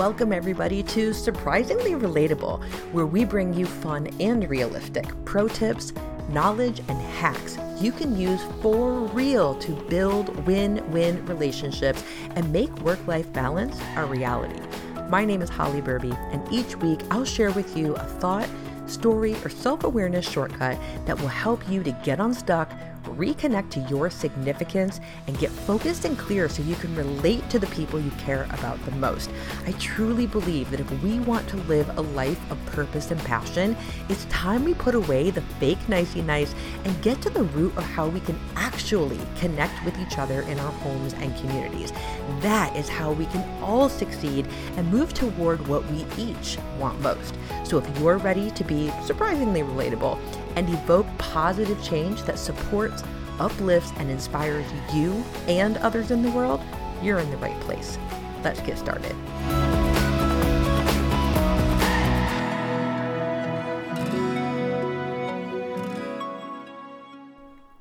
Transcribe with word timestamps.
welcome 0.00 0.32
everybody 0.32 0.82
to 0.82 1.12
Surprisingly 1.12 1.90
Relatable, 1.90 2.64
where 2.92 3.04
we 3.04 3.22
bring 3.22 3.52
you 3.52 3.66
fun 3.66 4.06
and 4.18 4.48
realistic 4.48 5.04
pro 5.26 5.46
tips, 5.46 5.92
knowledge, 6.30 6.78
and 6.88 6.98
hacks 7.18 7.58
you 7.78 7.92
can 7.92 8.18
use 8.18 8.40
for 8.62 8.92
real 9.08 9.54
to 9.56 9.72
build 9.90 10.34
win 10.46 10.90
win 10.90 11.22
relationships 11.26 12.02
and 12.34 12.50
make 12.50 12.74
work 12.78 12.98
life 13.06 13.30
balance 13.34 13.78
a 13.96 14.06
reality. 14.06 14.58
My 15.10 15.26
name 15.26 15.42
is 15.42 15.50
Holly 15.50 15.82
Burby, 15.82 16.16
and 16.32 16.50
each 16.50 16.76
week 16.76 17.00
I'll 17.10 17.26
share 17.26 17.50
with 17.50 17.76
you 17.76 17.94
a 17.96 18.04
thought, 18.04 18.48
story, 18.86 19.34
or 19.44 19.50
self 19.50 19.84
awareness 19.84 20.26
shortcut 20.26 20.78
that 21.04 21.20
will 21.20 21.28
help 21.28 21.68
you 21.68 21.82
to 21.82 21.92
get 22.02 22.20
unstuck 22.20 22.72
reconnect 23.04 23.70
to 23.70 23.80
your 23.80 24.10
significance, 24.10 25.00
and 25.26 25.38
get 25.38 25.50
focused 25.50 26.04
and 26.04 26.18
clear 26.18 26.48
so 26.48 26.62
you 26.62 26.74
can 26.76 26.94
relate 26.94 27.48
to 27.50 27.58
the 27.58 27.66
people 27.68 28.00
you 28.00 28.10
care 28.12 28.44
about 28.50 28.82
the 28.84 28.90
most. 28.92 29.30
I 29.66 29.72
truly 29.72 30.26
believe 30.26 30.70
that 30.70 30.80
if 30.80 31.02
we 31.02 31.20
want 31.20 31.48
to 31.48 31.56
live 31.58 31.96
a 31.98 32.02
life 32.02 32.38
of 32.50 32.64
purpose 32.66 33.10
and 33.10 33.20
passion, 33.20 33.76
it's 34.08 34.24
time 34.26 34.64
we 34.64 34.74
put 34.74 34.94
away 34.94 35.30
the 35.30 35.42
fake 35.58 35.88
nicey 35.88 36.22
nice 36.22 36.54
and 36.84 37.02
get 37.02 37.20
to 37.22 37.30
the 37.30 37.44
root 37.44 37.76
of 37.76 37.84
how 37.84 38.08
we 38.08 38.20
can 38.20 38.38
actually 38.56 39.20
connect 39.36 39.84
with 39.84 39.98
each 39.98 40.18
other 40.18 40.42
in 40.42 40.58
our 40.58 40.72
homes 40.72 41.14
and 41.14 41.36
communities. 41.38 41.92
That 42.40 42.74
is 42.76 42.88
how 42.88 43.12
we 43.12 43.26
can 43.26 43.62
all 43.62 43.88
succeed 43.88 44.46
and 44.76 44.90
move 44.90 45.14
toward 45.14 45.66
what 45.66 45.84
we 45.90 46.04
each 46.16 46.58
want 46.78 47.00
most. 47.00 47.34
So 47.64 47.78
if 47.78 47.98
you're 47.98 48.18
ready 48.18 48.50
to 48.50 48.64
be 48.64 48.90
surprisingly 49.04 49.62
relatable, 49.62 50.18
and 50.56 50.68
evoke 50.68 51.06
positive 51.18 51.82
change 51.82 52.22
that 52.22 52.38
supports, 52.38 53.02
uplifts, 53.38 53.92
and 53.96 54.10
inspires 54.10 54.66
you 54.92 55.24
and 55.48 55.76
others 55.78 56.10
in 56.10 56.22
the 56.22 56.30
world, 56.30 56.60
you're 57.02 57.18
in 57.18 57.30
the 57.30 57.36
right 57.38 57.58
place. 57.60 57.98
Let's 58.42 58.60
get 58.60 58.78
started. 58.78 59.14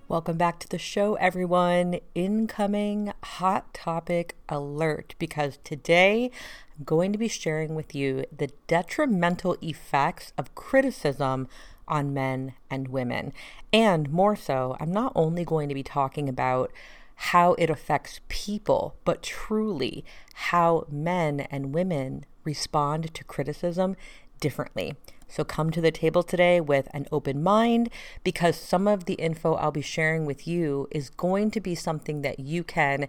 Welcome 0.09 0.37
back 0.37 0.57
to 0.61 0.67
the 0.67 0.79
show, 0.79 1.13
everyone. 1.15 1.99
Incoming 2.15 3.13
hot 3.23 3.73
topic 3.75 4.35
alert 4.49 5.13
because 5.19 5.59
today 5.63 6.31
I'm 6.75 6.83
going 6.83 7.11
to 7.11 7.19
be 7.19 7.27
sharing 7.27 7.75
with 7.75 7.93
you 7.93 8.25
the 8.35 8.49
detrimental 8.65 9.55
effects 9.61 10.33
of 10.35 10.55
criticism 10.55 11.47
on 11.89 12.13
men 12.13 12.53
and 12.69 12.87
women. 12.87 13.33
And 13.73 14.09
more 14.09 14.35
so, 14.35 14.77
I'm 14.79 14.91
not 14.91 15.11
only 15.15 15.43
going 15.43 15.69
to 15.69 15.75
be 15.75 15.83
talking 15.83 16.29
about 16.29 16.71
how 17.15 17.53
it 17.55 17.69
affects 17.69 18.21
people, 18.29 18.95
but 19.03 19.21
truly 19.21 20.05
how 20.33 20.85
men 20.89 21.41
and 21.51 21.73
women 21.73 22.25
respond 22.45 23.13
to 23.13 23.23
criticism 23.25 23.95
differently. 24.39 24.95
So 25.27 25.43
come 25.43 25.69
to 25.71 25.81
the 25.81 25.91
table 25.91 26.23
today 26.23 26.59
with 26.59 26.87
an 26.93 27.07
open 27.11 27.43
mind 27.43 27.89
because 28.23 28.55
some 28.55 28.87
of 28.87 29.05
the 29.05 29.13
info 29.15 29.53
I'll 29.55 29.71
be 29.71 29.81
sharing 29.81 30.25
with 30.25 30.47
you 30.47 30.87
is 30.91 31.09
going 31.09 31.51
to 31.51 31.59
be 31.59 31.75
something 31.75 32.21
that 32.21 32.39
you 32.39 32.63
can 32.63 33.07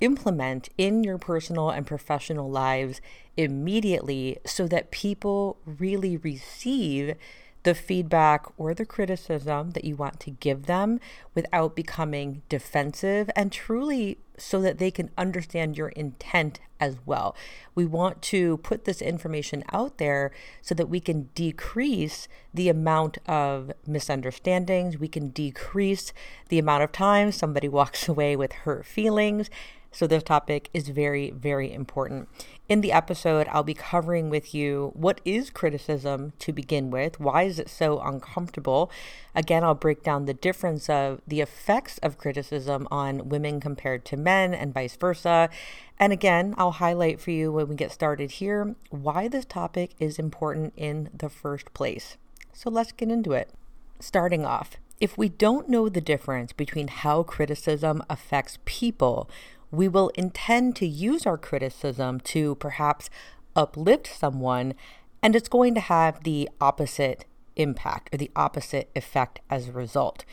implement 0.00 0.70
in 0.78 1.04
your 1.04 1.18
personal 1.18 1.70
and 1.70 1.86
professional 1.86 2.50
lives 2.50 3.00
immediately 3.36 4.38
so 4.44 4.66
that 4.66 4.90
people 4.90 5.58
really 5.64 6.16
receive 6.16 7.14
the 7.62 7.74
feedback 7.74 8.46
or 8.56 8.74
the 8.74 8.86
criticism 8.86 9.70
that 9.72 9.84
you 9.84 9.96
want 9.96 10.18
to 10.20 10.30
give 10.30 10.66
them 10.66 10.98
without 11.34 11.76
becoming 11.76 12.42
defensive 12.48 13.30
and 13.36 13.52
truly 13.52 14.18
so 14.38 14.60
that 14.62 14.78
they 14.78 14.90
can 14.90 15.10
understand 15.18 15.76
your 15.76 15.88
intent 15.90 16.60
as 16.80 16.96
well. 17.04 17.36
We 17.74 17.84
want 17.84 18.22
to 18.22 18.56
put 18.58 18.86
this 18.86 19.02
information 19.02 19.62
out 19.70 19.98
there 19.98 20.32
so 20.62 20.74
that 20.74 20.88
we 20.88 20.98
can 20.98 21.28
decrease 21.34 22.26
the 22.54 22.70
amount 22.70 23.18
of 23.26 23.70
misunderstandings, 23.86 24.98
we 24.98 25.08
can 25.08 25.28
decrease 25.28 26.14
the 26.48 26.58
amount 26.58 26.82
of 26.82 26.92
time 26.92 27.32
somebody 27.32 27.68
walks 27.80 28.08
away 28.08 28.34
with 28.34 28.52
hurt 28.52 28.86
feelings 28.86 29.50
so, 29.92 30.06
this 30.06 30.22
topic 30.22 30.70
is 30.72 30.88
very, 30.88 31.32
very 31.32 31.72
important. 31.72 32.28
In 32.68 32.80
the 32.80 32.92
episode, 32.92 33.48
I'll 33.48 33.64
be 33.64 33.74
covering 33.74 34.30
with 34.30 34.54
you 34.54 34.92
what 34.94 35.20
is 35.24 35.50
criticism 35.50 36.32
to 36.38 36.52
begin 36.52 36.92
with, 36.92 37.18
why 37.18 37.42
is 37.42 37.58
it 37.58 37.68
so 37.68 37.98
uncomfortable. 37.98 38.88
Again, 39.34 39.64
I'll 39.64 39.74
break 39.74 40.04
down 40.04 40.26
the 40.26 40.34
difference 40.34 40.88
of 40.88 41.20
the 41.26 41.40
effects 41.40 41.98
of 41.98 42.18
criticism 42.18 42.86
on 42.92 43.28
women 43.28 43.58
compared 43.58 44.04
to 44.06 44.16
men 44.16 44.54
and 44.54 44.72
vice 44.72 44.94
versa. 44.94 45.50
And 45.98 46.12
again, 46.12 46.54
I'll 46.56 46.70
highlight 46.70 47.20
for 47.20 47.32
you 47.32 47.50
when 47.50 47.66
we 47.66 47.74
get 47.74 47.90
started 47.90 48.32
here 48.32 48.76
why 48.90 49.26
this 49.26 49.44
topic 49.44 49.90
is 49.98 50.20
important 50.20 50.72
in 50.76 51.10
the 51.12 51.28
first 51.28 51.74
place. 51.74 52.16
So, 52.52 52.70
let's 52.70 52.92
get 52.92 53.10
into 53.10 53.32
it. 53.32 53.50
Starting 53.98 54.46
off, 54.46 54.76
if 55.00 55.18
we 55.18 55.28
don't 55.28 55.68
know 55.68 55.88
the 55.88 56.00
difference 56.00 56.52
between 56.52 56.88
how 56.88 57.22
criticism 57.24 58.02
affects 58.08 58.58
people, 58.66 59.28
we 59.70 59.88
will 59.88 60.10
intend 60.10 60.76
to 60.76 60.86
use 60.86 61.26
our 61.26 61.38
criticism 61.38 62.20
to 62.20 62.54
perhaps 62.56 63.10
uplift 63.54 64.06
someone, 64.06 64.74
and 65.22 65.36
it's 65.36 65.48
going 65.48 65.74
to 65.74 65.80
have 65.80 66.24
the 66.24 66.48
opposite 66.60 67.24
impact 67.56 68.14
or 68.14 68.18
the 68.18 68.30
opposite 68.34 68.90
effect 68.94 69.40
as 69.48 69.68
a 69.68 69.72
result. 69.72 70.24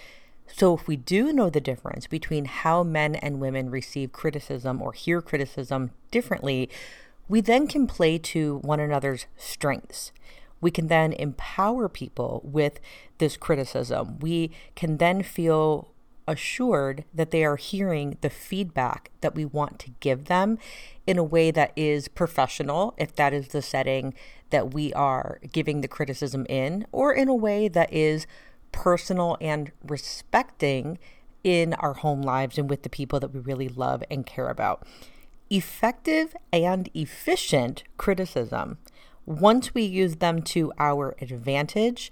So, 0.48 0.74
if 0.76 0.88
we 0.88 0.96
do 0.96 1.34
know 1.34 1.50
the 1.50 1.60
difference 1.60 2.08
between 2.08 2.46
how 2.46 2.82
men 2.82 3.16
and 3.16 3.42
women 3.42 3.70
receive 3.70 4.14
criticism 4.14 4.82
or 4.82 4.94
hear 4.94 5.22
criticism 5.22 5.92
differently, 6.10 6.70
we 7.28 7.42
then 7.42 7.68
can 7.68 7.86
play 7.86 8.18
to 8.18 8.60
one 8.60 8.80
another's 8.80 9.26
strengths. 9.36 10.14
We 10.62 10.72
can 10.72 10.88
then 10.88 11.14
empower 11.14 11.90
people 11.90 12.42
with 12.44 12.80
this 13.18 13.36
criticism. 13.36 14.20
We 14.20 14.52
can 14.76 14.98
then 14.98 15.22
feel 15.22 15.92
assured 16.28 17.06
that 17.14 17.32
they 17.32 17.46
are 17.46 17.56
hearing 17.56 18.18
the 18.22 18.30
feedback 18.30 19.10
that 19.22 19.36
we 19.36 19.46
want 19.46 19.80
to 19.80 19.92
give 20.00 20.26
them 20.26 20.58
in 21.06 21.18
a 21.18 21.24
way 21.24 21.52
that 21.52 21.72
is 21.76 22.08
professional, 22.08 22.94
if 22.98 23.16
that 23.16 23.34
is 23.34 23.50
the 23.50 23.62
setting 23.62 24.14
that 24.50 24.74
we 24.74 24.94
are 24.94 25.40
giving 25.52 25.82
the 25.82 25.88
criticism 25.88 26.46
in, 26.50 26.86
or 26.92 27.14
in 27.14 27.28
a 27.28 27.36
way 27.36 27.68
that 27.68 27.92
is 27.94 28.28
personal 28.72 29.38
and 29.40 29.72
respecting 29.84 31.00
in 31.44 31.74
our 31.76 31.94
home 31.94 32.22
lives 32.22 32.58
and 32.58 32.70
with 32.70 32.84
the 32.84 32.90
people 32.90 33.20
that 33.20 33.34
we 33.34 33.40
really 33.40 33.70
love 33.70 34.04
and 34.12 34.26
care 34.26 34.50
about. 34.50 34.86
Effective 35.50 36.36
and 36.52 36.90
efficient 36.94 37.84
criticism, 37.96 38.78
once 39.26 39.74
we 39.74 39.84
use 39.84 40.18
them 40.18 40.42
to 40.42 40.74
our 40.78 41.16
advantage, 41.22 42.12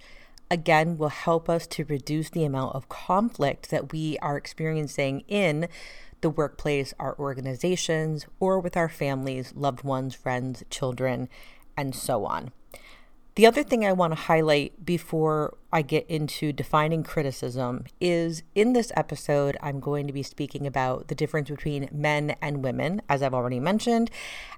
again 0.50 0.96
will 0.96 1.08
help 1.08 1.48
us 1.48 1.66
to 1.68 1.84
reduce 1.84 2.30
the 2.30 2.44
amount 2.44 2.74
of 2.74 2.88
conflict 2.88 3.70
that 3.70 3.92
we 3.92 4.18
are 4.18 4.36
experiencing 4.36 5.24
in 5.28 5.68
the 6.20 6.30
workplace, 6.30 6.94
our 6.98 7.16
organizations, 7.18 8.26
or 8.40 8.58
with 8.58 8.76
our 8.76 8.88
families, 8.88 9.52
loved 9.54 9.84
ones, 9.84 10.14
friends, 10.14 10.64
children, 10.70 11.28
and 11.76 11.94
so 11.94 12.24
on. 12.24 12.52
The 13.36 13.46
other 13.46 13.62
thing 13.62 13.84
I 13.84 13.92
want 13.92 14.12
to 14.12 14.20
highlight 14.22 14.86
before 14.86 15.58
I 15.70 15.82
get 15.82 16.06
into 16.08 16.54
defining 16.54 17.02
criticism 17.02 17.84
is 18.00 18.42
in 18.54 18.72
this 18.72 18.90
episode, 18.96 19.58
I'm 19.60 19.78
going 19.78 20.06
to 20.06 20.12
be 20.14 20.22
speaking 20.22 20.66
about 20.66 21.08
the 21.08 21.14
difference 21.14 21.50
between 21.50 21.90
men 21.92 22.34
and 22.40 22.64
women, 22.64 23.02
as 23.10 23.22
I've 23.22 23.34
already 23.34 23.60
mentioned. 23.60 24.10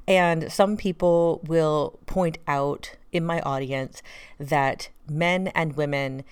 And 0.06 0.53
some 0.53 0.76
people 0.76 1.41
will 1.49 1.99
point 2.06 2.38
out 2.47 2.94
in 3.13 3.25
my 3.25 3.41
audience 3.41 4.03
that 4.39 4.89
men 5.09 5.49
and 5.49 5.77
women 5.77 6.25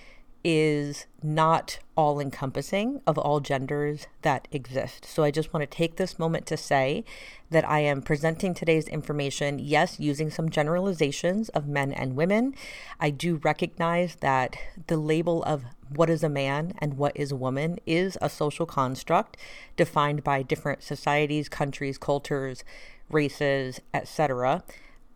is 0.43 1.07
not 1.21 1.79
all 1.97 2.21
encompassing 2.21 3.01
of 3.05 3.17
all 3.17 3.41
genders 3.41 4.07
that 4.21 4.47
exist. 4.51 5.03
So 5.03 5.23
I 5.23 5.29
just 5.29 5.53
want 5.53 5.69
to 5.69 5.77
take 5.77 5.97
this 5.97 6.17
moment 6.17 6.45
to 6.45 6.55
say 6.55 7.03
that 7.49 7.67
I 7.67 7.79
am 7.79 8.01
presenting 8.01 8.53
today's 8.53 8.87
information, 8.87 9.59
yes, 9.59 9.99
using 9.99 10.29
some 10.29 10.49
generalizations 10.49 11.49
of 11.49 11.67
men 11.67 11.91
and 11.91 12.15
women. 12.15 12.53
I 12.97 13.09
do 13.09 13.35
recognize 13.43 14.15
that 14.21 14.55
the 14.87 14.95
label 14.95 15.43
of 15.43 15.65
what 15.93 16.09
is 16.09 16.23
a 16.23 16.29
man 16.29 16.73
and 16.77 16.97
what 16.97 17.17
is 17.17 17.33
a 17.33 17.35
woman 17.35 17.79
is 17.85 18.17
a 18.21 18.29
social 18.29 18.65
construct 18.65 19.35
defined 19.75 20.23
by 20.23 20.43
different 20.43 20.81
societies, 20.81 21.49
countries, 21.49 21.97
cultures, 21.97 22.63
races, 23.09 23.81
etc. 23.93 24.63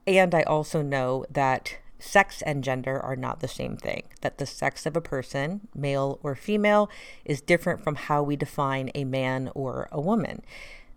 And 0.08 0.34
I 0.34 0.44
also 0.44 0.82
know 0.82 1.26
that 1.30 1.78
sex 2.00 2.42
and 2.42 2.64
gender 2.64 3.00
are 3.00 3.16
not 3.16 3.40
the 3.40 3.48
same 3.48 3.78
thing, 3.78 4.04
that 4.22 4.40
the 4.40 4.46
sex 4.46 4.86
of 4.86 4.96
a 4.96 5.02
person, 5.02 5.68
male 5.76 6.20
or 6.24 6.36
female, 6.36 6.90
is 7.24 7.42
different 7.42 7.84
from 7.84 7.96
how 7.96 8.24
we 8.24 8.36
define 8.36 8.90
a 8.96 9.04
man 9.04 9.52
or 9.54 9.88
a 9.92 10.02
woman. 10.02 10.42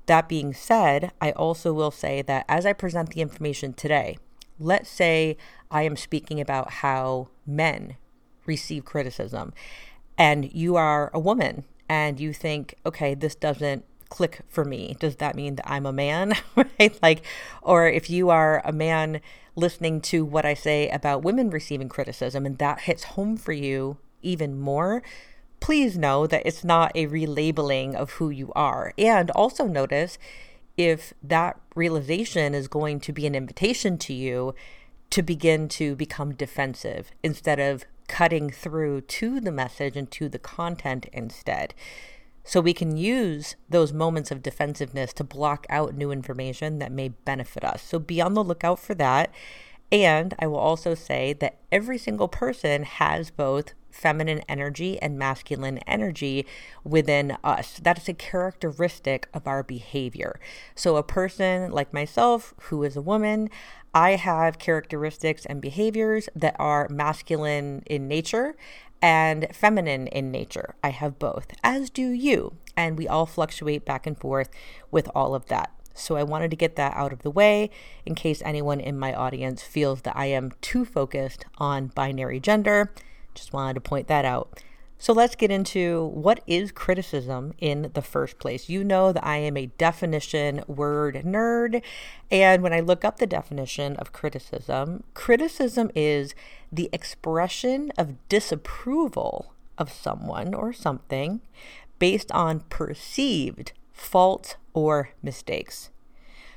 That 0.07 0.29
being 0.29 0.55
said, 0.55 1.13
I 1.21 1.33
also 1.33 1.73
will 1.73 1.91
say 1.91 2.23
that 2.23 2.45
as 2.49 2.65
I 2.65 2.73
present 2.73 3.11
the 3.11 3.21
information 3.21 3.75
today, 3.75 4.19
let's 4.59 4.89
say 4.89 5.37
I 5.71 5.83
am 5.83 5.97
speaking 5.97 6.41
about 6.41 6.71
how 6.73 7.29
men 7.47 7.97
receive 8.47 8.85
criticism, 8.85 9.53
and 10.17 10.53
you 10.53 10.77
are 10.77 11.11
a 11.13 11.19
woman 11.19 11.65
and 11.89 12.19
you 12.19 12.33
think, 12.33 12.75
okay, 12.87 13.15
this 13.15 13.35
doesn't 13.35 13.85
click 14.15 14.43
for 14.49 14.65
me. 14.65 14.97
Does 15.01 15.17
that 15.17 15.35
mean 15.35 15.57
that 15.57 15.69
I'm 15.69 15.85
a 15.85 15.93
man? 15.93 16.35
right? 16.57 16.97
Like, 17.03 17.25
or 17.63 17.89
if 17.89 18.09
you 18.09 18.31
are 18.31 18.63
a 18.65 18.71
man 18.71 19.21
listening 19.57 20.01
to 20.03 20.25
what 20.25 20.45
I 20.45 20.55
say 20.55 20.89
about 20.89 21.25
women 21.25 21.51
receiving 21.51 21.89
criticism 21.89 22.47
and 22.47 22.59
that 22.59 22.83
hits 22.83 23.03
home 23.05 23.37
for 23.37 23.53
you 23.53 23.97
even 24.23 24.61
more, 24.61 25.03
please 25.59 25.99
know 25.99 26.29
that 26.29 26.47
it's 26.47 26.63
not 26.63 26.93
a 26.95 27.09
relabeling 27.09 27.97
of 27.97 28.13
who 28.13 28.31
you 28.31 28.53
are. 28.55 28.95
And 28.97 29.33
also 29.33 29.67
notice 29.67 30.17
if 30.77 31.13
that 31.21 31.61
realization 31.75 32.55
is 32.55 32.69
going 32.69 33.01
to 33.01 33.13
be 33.13 33.27
an 33.27 33.35
invitation 33.35 33.99
to 33.99 34.13
you 34.13 34.55
to 35.11 35.23
begin 35.23 35.67
to 35.71 35.97
become 35.97 36.35
defensive 36.35 37.11
instead 37.25 37.59
of 37.59 37.85
cutting 38.07 38.49
through 38.49 39.01
to 39.01 39.41
the 39.41 39.51
message 39.51 39.97
and 39.97 40.09
to 40.13 40.29
the 40.29 40.39
content 40.39 41.07
instead. 41.13 41.75
So 42.45 42.61
we 42.61 42.75
can 42.75 42.97
use 42.97 43.57
those 43.69 43.93
moments 43.93 44.31
of 44.31 44.43
defensiveness 44.43 45.13
to 45.15 45.25
block 45.25 45.67
out 45.71 45.95
new 45.95 46.11
information 46.11 46.79
that 46.79 46.93
may 46.93 47.09
benefit 47.09 47.65
us. 47.65 47.83
So 47.83 47.99
be 47.99 48.21
on 48.21 48.35
the 48.35 48.45
lookout 48.45 48.79
for 48.79 48.95
that. 48.95 49.33
And 49.91 50.35
I 50.39 50.47
will 50.47 50.59
also 50.59 50.95
say 50.95 51.33
that 51.35 51.59
every 51.73 51.99
single 51.99 52.29
person 52.29 52.83
has 52.83 53.31
both 53.31 53.75
feminine 53.91 54.43
energy 54.49 55.01
and 55.01 55.17
masculine 55.19 55.79
energy 55.87 56.45
within 56.83 57.37
us. 57.45 57.79
That 57.81 57.99
is 57.99 58.09
a 58.09 58.15
characteristic 58.15 59.29
of 59.33 59.47
our 59.47 59.63
behavior. 59.63 60.41
So, 60.75 60.97
a 60.97 61.03
person 61.05 61.71
like 61.71 61.93
myself, 61.95 62.55
who 62.63 62.83
is 62.83 62.97
a 62.97 63.03
woman, 63.03 63.51
I 63.95 64.17
have 64.17 64.59
characteristics 64.59 65.47
and 65.47 65.61
behaviors 65.63 66.29
that 66.35 66.57
are 66.59 66.89
masculine 66.89 67.85
in 67.87 68.09
nature 68.09 68.57
and 69.05 69.47
feminine 69.53 70.07
in 70.07 70.31
nature. 70.31 70.77
I 70.83 70.89
have 70.89 71.19
both, 71.19 71.49
as 71.63 71.91
do 71.91 72.09
you. 72.09 72.57
And 72.75 72.97
we 72.97 73.07
all 73.07 73.27
fluctuate 73.27 73.85
back 73.85 74.07
and 74.07 74.19
forth 74.19 74.49
with 74.91 75.11
all 75.15 75.35
of 75.35 75.45
that. 75.49 75.71
So 75.93 76.17
I 76.17 76.23
wanted 76.23 76.51
to 76.53 76.57
get 76.57 76.77
that 76.77 76.97
out 76.97 77.13
of 77.13 77.21
the 77.21 77.31
way 77.31 77.69
in 78.07 78.15
case 78.15 78.41
anyone 78.47 78.81
in 78.81 78.99
my 78.99 79.13
audience 79.13 79.63
feels 79.63 80.01
that 80.03 80.17
I 80.17 80.27
am 80.27 80.53
too 80.63 80.87
focused 80.87 81.45
on 81.59 81.89
binary 81.89 82.41
gender. 82.41 82.95
Just 83.35 83.53
wanted 83.53 83.75
to 83.75 83.83
point 83.83 84.09
that 84.09 84.25
out. 84.25 84.63
So 85.05 85.13
let's 85.13 85.35
get 85.35 85.51
into 85.51 86.07
what 86.15 86.41
is 86.47 86.73
criticism 86.73 87.53
in 87.59 87.91
the 87.93 88.01
first 88.01 88.39
place. 88.39 88.71
You 88.71 88.83
know 88.83 89.13
that 89.13 89.23
I 89.23 89.37
am 89.37 89.55
a 89.55 89.67
definition 89.67 90.65
word 90.67 91.17
nerd. 91.27 91.83
And 92.31 92.63
when 92.63 92.73
I 92.73 92.81
look 92.81 93.05
up 93.05 93.19
the 93.19 93.27
definition 93.27 93.97
of 93.97 94.15
criticism, 94.15 95.05
criticism 95.13 95.91
is 95.95 96.35
the 96.73 96.89
expression 96.91 97.93
of 97.99 98.17
disapproval 98.31 99.53
of 99.77 99.93
someone 99.93 100.55
or 100.55 100.73
something 100.73 101.43
based 101.99 102.33
on 102.33 102.61
perceived 102.71 103.73
faults 103.93 104.57
or 104.73 105.11
mistakes. 105.23 105.91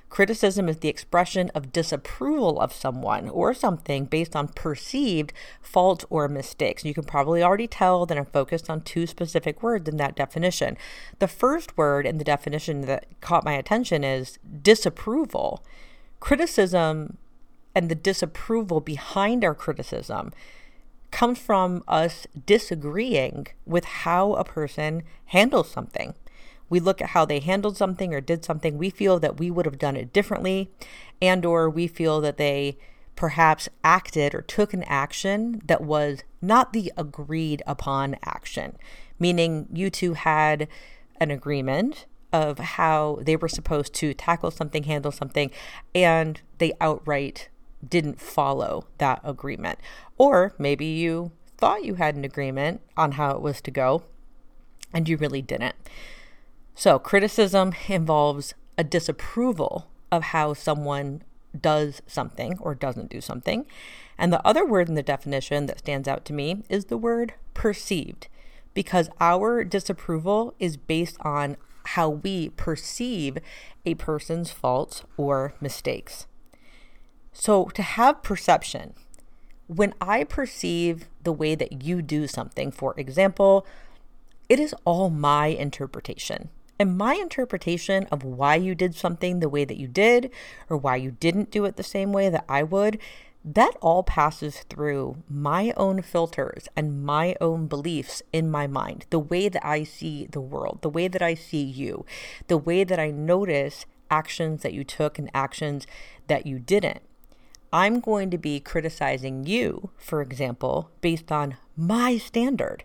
Criticism 0.10 0.70
is 0.70 0.78
the 0.78 0.88
expression 0.88 1.52
of 1.54 1.74
disapproval 1.74 2.60
of 2.60 2.72
someone 2.72 3.28
or 3.30 3.54
something 3.54 4.06
based 4.06 4.36
on 4.36 4.48
perceived 4.48 5.34
fault 5.62 6.06
or 6.10 6.28
mistakes. 6.30 6.86
You 6.86 6.94
can 6.94 7.04
probably 7.04 7.44
already 7.44 7.68
tell 7.68 8.06
that 8.06 8.18
I'm 8.18 8.26
focused 8.26 8.70
on 8.70 8.82
two 8.82 9.06
specific 9.06 9.62
words 9.62 9.90
in 9.90 9.98
that 9.98 10.16
definition. 10.16 10.78
The 11.20 11.28
first 11.28 11.78
word 11.78 12.06
in 12.06 12.18
the 12.18 12.24
definition 12.24 12.82
that 12.82 13.06
caught 13.20 13.44
my 13.44 13.54
attention 13.54 14.04
is 14.04 14.40
disapproval. 14.62 15.64
Criticism 16.20 17.18
and 17.76 17.90
the 17.90 17.96
disapproval 17.96 18.80
behind 18.80 19.44
our 19.44 19.54
criticism 19.54 20.32
comes 21.12 21.38
from 21.38 21.84
us 21.88 22.28
disagreeing 22.46 23.48
with 23.66 23.86
how 23.86 24.34
a 24.34 24.44
person 24.44 25.04
handles 25.26 25.70
something 25.70 26.16
we 26.70 26.80
look 26.80 27.02
at 27.02 27.10
how 27.10 27.26
they 27.26 27.40
handled 27.40 27.78
something 27.78 28.14
or 28.14 28.22
did 28.22 28.44
something. 28.44 28.78
We 28.78 28.90
feel 28.90 29.20
that 29.20 29.40
we 29.40 29.50
would 29.50 29.66
have 29.66 29.80
done 29.80 29.96
it 29.96 30.14
differently 30.14 30.72
and 31.22 31.46
or 31.46 31.70
we 31.70 31.88
feel 31.88 32.22
that 32.22 32.38
they 32.38 32.78
perhaps 33.16 33.68
acted 33.84 34.36
or 34.36 34.42
took 34.42 34.74
an 34.74 34.84
action 34.84 35.62
that 35.66 35.82
was 35.82 36.24
not 36.42 36.74
the 36.74 36.92
agreed 36.96 37.64
upon 37.66 38.16
action. 38.24 38.78
Meaning 39.20 39.68
you 39.74 39.90
two 39.90 40.14
had 40.14 40.68
an 41.20 41.32
agreement 41.32 42.06
of 42.32 42.60
how 42.60 43.20
they 43.22 43.36
were 43.36 43.48
supposed 43.48 43.94
to 43.96 44.14
tackle 44.14 44.52
something 44.52 44.84
handle 44.84 45.12
something 45.12 45.50
and 45.96 46.42
they 46.60 46.74
outright 46.80 47.50
didn't 47.88 48.20
follow 48.20 48.86
that 48.98 49.22
agreement. 49.24 49.80
Or 50.18 50.54
maybe 50.60 50.86
you 50.86 51.32
thought 51.58 51.86
you 51.86 51.96
had 51.96 52.16
an 52.16 52.26
agreement 52.26 52.82
on 52.96 53.14
how 53.14 53.32
it 53.32 53.42
was 53.42 53.62
to 53.62 53.72
go 53.72 54.04
and 54.94 55.10
you 55.10 55.18
really 55.18 55.42
didn't 55.42 55.76
so, 56.80 57.00
criticism 57.00 57.74
involves 57.88 58.54
a 58.78 58.84
disapproval 58.84 59.88
of 60.12 60.26
how 60.26 60.54
someone 60.54 61.24
does 61.60 62.04
something 62.06 62.56
or 62.60 62.76
doesn't 62.76 63.10
do 63.10 63.20
something. 63.20 63.66
And 64.16 64.32
the 64.32 64.46
other 64.46 64.64
word 64.64 64.88
in 64.88 64.94
the 64.94 65.02
definition 65.02 65.66
that 65.66 65.80
stands 65.80 66.08
out 66.08 66.24
to 66.26 66.34
me 66.34 66.62
is 66.70 66.86
the 66.86 66.96
word 66.96 67.34
perceived, 67.56 68.28
because 68.76 69.10
our 69.20 69.64
disapproval 69.64 70.54
is 70.60 70.78
based 70.78 71.18
on 71.22 71.58
how 71.84 72.10
we 72.10 72.50
perceive 72.50 73.40
a 73.84 73.96
person's 73.96 74.52
faults 74.52 75.04
or 75.18 75.56
mistakes. 75.60 76.28
So, 77.34 77.66
to 77.70 77.82
have 77.82 78.22
perception, 78.22 78.94
when 79.66 79.96
I 80.00 80.26
perceive 80.26 81.10
the 81.24 81.34
way 81.34 81.56
that 81.56 81.82
you 81.82 82.04
do 82.04 82.28
something, 82.28 82.70
for 82.72 82.94
example, 83.00 83.66
it 84.48 84.60
is 84.60 84.76
all 84.86 85.10
my 85.10 85.48
interpretation. 85.48 86.50
And 86.80 86.98
my 86.98 87.16
interpretation 87.16 88.08
of 88.12 88.24
why 88.24 88.56
you 88.56 88.76
did 88.76 88.96
something 88.96 89.40
the 89.40 89.50
way 89.50 89.66
that 89.66 89.78
you 89.78 89.88
did, 89.88 90.32
or 90.70 90.78
why 90.78 90.96
you 90.96 91.12
didn't 91.12 91.52
do 91.52 91.66
it 91.66 91.76
the 91.76 91.84
same 91.84 92.14
way 92.14 92.30
that 92.30 92.46
I 92.48 92.64
would, 92.64 93.00
that 93.44 93.76
all 93.82 94.04
passes 94.04 94.66
through 94.70 95.24
my 95.30 95.74
own 95.78 96.02
filters 96.02 96.68
and 96.76 97.06
my 97.06 97.36
own 97.40 97.68
beliefs 97.68 98.22
in 98.34 98.52
my 98.52 98.68
mind, 98.68 99.06
the 99.10 99.20
way 99.20 99.48
that 99.48 99.66
I 99.66 99.84
see 99.84 100.28
the 100.30 100.42
world, 100.42 100.80
the 100.82 100.90
way 100.90 101.08
that 101.08 101.22
I 101.22 101.34
see 101.34 101.64
you, 101.64 102.06
the 102.48 102.58
way 102.58 102.84
that 102.84 103.00
I 103.00 103.10
notice 103.10 103.86
actions 104.12 104.64
that 104.64 104.74
you 104.74 104.84
took 104.84 105.18
and 105.18 105.32
actions 105.34 105.88
that 106.28 106.46
you 106.46 106.60
didn't. 106.60 107.02
I'm 107.72 108.00
going 108.00 108.30
to 108.32 108.38
be 108.38 108.60
criticizing 108.60 109.46
you, 109.46 109.92
for 109.98 110.22
example, 110.22 110.90
based 111.02 111.32
on 111.32 111.58
my 111.76 112.18
standard 112.18 112.84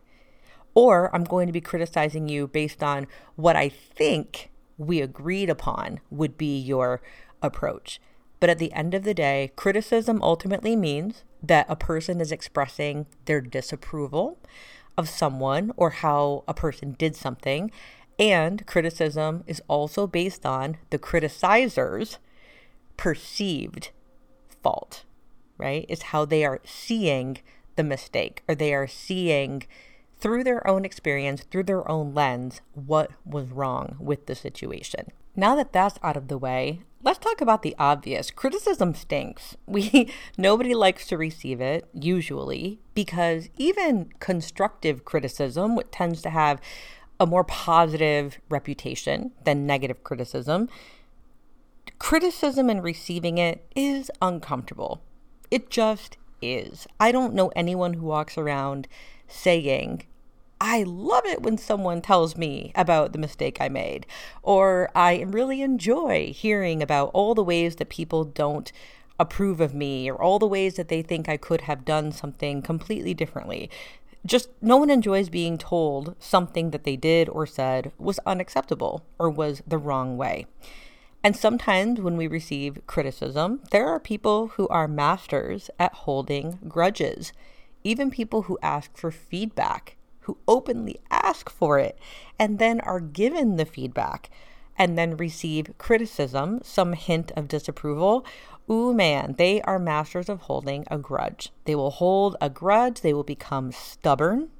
or 0.75 1.15
I'm 1.15 1.25
going 1.25 1.47
to 1.47 1.53
be 1.53 1.61
criticizing 1.61 2.29
you 2.29 2.47
based 2.47 2.83
on 2.83 3.07
what 3.37 3.57
I 3.57 3.69
think 3.69 4.51
we 4.79 5.01
agreed 5.01 5.51
upon 5.51 6.01
would 6.11 6.37
be 6.37 6.59
your 6.59 7.03
approach. 7.43 8.01
But 8.41 8.51
at 8.51 8.59
the 8.59 8.73
end 8.73 8.95
of 8.95 9.05
the 9.05 9.15
day, 9.15 9.53
criticism 9.55 10.21
ultimately 10.23 10.75
means 10.75 11.25
that 11.43 11.67
a 11.69 11.77
person 11.77 12.21
is 12.21 12.33
expressing 12.33 13.07
their 13.27 13.41
disapproval 13.41 14.39
of 14.97 15.09
someone 15.09 15.73
or 15.77 15.91
how 15.91 16.45
a 16.49 16.55
person 16.55 16.97
did 16.99 17.15
something. 17.15 17.71
And 18.19 18.67
criticism 18.67 19.45
is 19.47 19.63
also 19.69 20.07
based 20.07 20.45
on 20.45 20.77
the 20.91 20.99
criticizer's 20.99 22.19
perceived 22.97 23.91
fault, 24.63 25.05
right? 25.57 25.87
It's 25.89 26.03
how 26.03 26.25
they 26.25 26.45
are 26.45 26.61
seeing 26.65 27.39
the 27.77 27.85
mistake 27.85 28.43
or 28.49 28.55
they 28.55 28.75
are 28.75 28.87
seeing 28.87 29.65
through 30.23 30.45
their 30.45 30.65
own 30.69 30.85
experience, 30.85 31.43
through 31.43 31.65
their 31.65 31.91
own 31.91 32.15
lens, 32.15 32.61
what 32.75 33.11
was 33.27 33.51
wrong 33.51 33.97
with 33.99 34.27
the 34.27 34.37
situation. 34.37 35.09
Now 35.35 35.57
that 35.57 35.73
that's 35.73 35.99
out 36.01 36.17
of 36.17 36.29
the 36.29 36.39
way, 36.39 36.83
let's 37.03 37.19
talk 37.19 37.41
about 37.41 37.63
the 37.63 37.75
obvious. 37.77 38.31
Criticism 38.31 38.95
stinks. 38.95 39.57
We 39.67 40.13
nobody 40.39 40.75
likes 40.75 41.09
to 41.09 41.19
receive 41.19 41.61
it 41.61 41.89
usually 41.93 42.79
because 42.95 43.49
even 43.59 44.11
constructive 44.21 45.05
criticism, 45.05 45.81
tends 45.91 46.23
to 46.23 46.31
have 46.31 46.61
a 47.19 47.27
more 47.27 47.45
positive 47.45 48.39
reputation 48.49 49.33
than 49.45 49.67
negative 49.67 50.05
criticism, 50.05 50.69
criticism 51.99 52.71
and 52.71 52.83
receiving 52.83 53.39
it 53.39 53.67
is 53.75 54.11
uncomfortable. 54.21 55.03
It 55.51 55.69
just 55.69 56.17
is. 56.41 56.87
I 57.01 57.11
don't 57.11 57.35
know 57.35 57.51
anyone 57.57 57.95
who 57.95 58.07
walks 58.07 58.39
around 58.39 58.87
saying 59.27 60.05
I 60.65 60.85
love 60.85 61.27
it 61.27 61.43
when 61.43 61.59
someone 61.59 62.01
tells 62.03 62.37
me 62.37 62.71
about 62.77 63.13
the 63.13 63.19
mistake 63.19 63.59
I 63.61 63.69
made, 63.69 64.07
or 64.45 64.93
I 64.95 65.23
really 65.23 65.61
enjoy 65.61 66.33
hearing 66.33 66.81
about 66.81 67.11
all 67.13 67.35
the 67.35 67.43
ways 67.43 67.75
that 67.77 67.89
people 67.89 68.23
don't 68.23 68.71
approve 69.19 69.61
of 69.61 69.75
me, 69.75 70.09
or 70.09 70.23
all 70.23 70.39
the 70.39 70.47
ways 70.47 70.77
that 70.77 70.87
they 70.87 71.03
think 71.03 71.29
I 71.29 71.37
could 71.37 71.63
have 71.63 71.85
done 71.85 72.13
something 72.13 72.63
completely 72.63 73.13
differently. 73.13 73.71
Just 74.25 74.51
no 74.61 74.77
one 74.77 74.89
enjoys 74.89 75.29
being 75.29 75.59
told 75.59 76.15
something 76.21 76.71
that 76.71 76.85
they 76.85 76.95
did 76.95 77.29
or 77.29 77.45
said 77.45 77.91
was 77.99 78.21
unacceptable 78.25 79.05
or 79.19 79.29
was 79.29 79.65
the 79.67 79.79
wrong 79.79 80.17
way. 80.17 80.47
And 81.25 81.37
sometimes 81.37 82.01
when 82.01 82.17
we 82.17 82.29
receive 82.29 82.87
criticism, 82.87 83.63
there 83.73 83.89
are 83.89 83.99
people 83.99 84.47
who 84.55 84.69
are 84.69 84.87
masters 84.87 85.71
at 85.81 85.93
holding 85.93 86.61
grudges, 86.69 87.33
even 87.83 88.13
people 88.13 88.43
who 88.43 88.61
ask 88.63 88.97
for 88.97 89.11
feedback 89.11 89.97
who 90.23 90.39
openly 90.49 91.01
ask 91.11 91.51
for 91.51 91.79
it 91.79 91.99
and 92.39 92.59
then 92.59 92.81
are 92.81 93.01
given 93.01 93.57
the 93.57 93.65
feedback 93.65 94.31
and 94.79 94.97
then 94.97 95.17
receive 95.17 95.75
criticism, 95.79 96.61
some 96.63 96.95
hint 96.95 97.31
of 97.37 97.49
disapproval, 97.49 98.25
ooh 98.71 98.95
man, 98.95 99.35
they 99.37 99.61
are 99.63 99.79
masters 99.79 100.29
of 100.29 100.43
holding 100.43 100.85
a 100.91 100.99
grudge. 100.99 101.51
They 101.65 101.75
will 101.75 101.91
hold 101.91 102.37
a 102.41 102.49
grudge, 102.49 103.01
they 103.01 103.13
will 103.13 103.25
become 103.25 103.73
stubborn. 103.73 104.51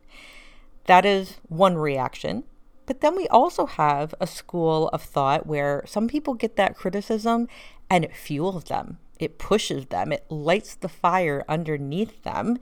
That 0.87 1.05
is 1.05 1.37
one 1.49 1.77
reaction. 1.77 2.45
But 2.85 3.01
then 3.01 3.17
we 3.17 3.29
also 3.29 3.67
have 3.67 4.15
a 4.21 4.27
school 4.27 4.89
of 4.89 5.03
thought 5.03 5.47
where 5.47 5.85
some 5.87 6.09
people 6.09 6.35
get 6.35 6.57
that 6.57 6.77
criticism 6.77 7.49
and 7.89 8.05
it 8.05 8.15
fuels 8.15 8.65
them, 8.65 8.99
it 9.19 9.39
pushes 9.39 9.87
them, 9.87 10.13
it 10.13 10.27
lights 10.29 10.75
the 10.75 10.89
fire 10.89 11.45
underneath 11.49 12.23
them. 12.23 12.59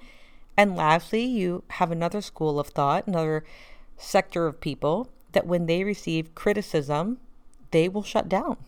And 0.61 0.77
lastly, 0.77 1.25
you 1.25 1.65
have 1.69 1.91
another 1.91 2.21
school 2.21 2.61
of 2.61 2.67
thought, 2.67 3.07
another 3.07 3.45
sector 3.97 4.47
of 4.47 4.61
people 4.61 5.09
that 5.33 5.47
when 5.47 5.65
they 5.65 5.85
receive 5.85 6.35
criticism, 6.35 7.17
they 7.71 7.89
will 7.89 8.03
shut 8.03 8.29
down. 8.29 8.59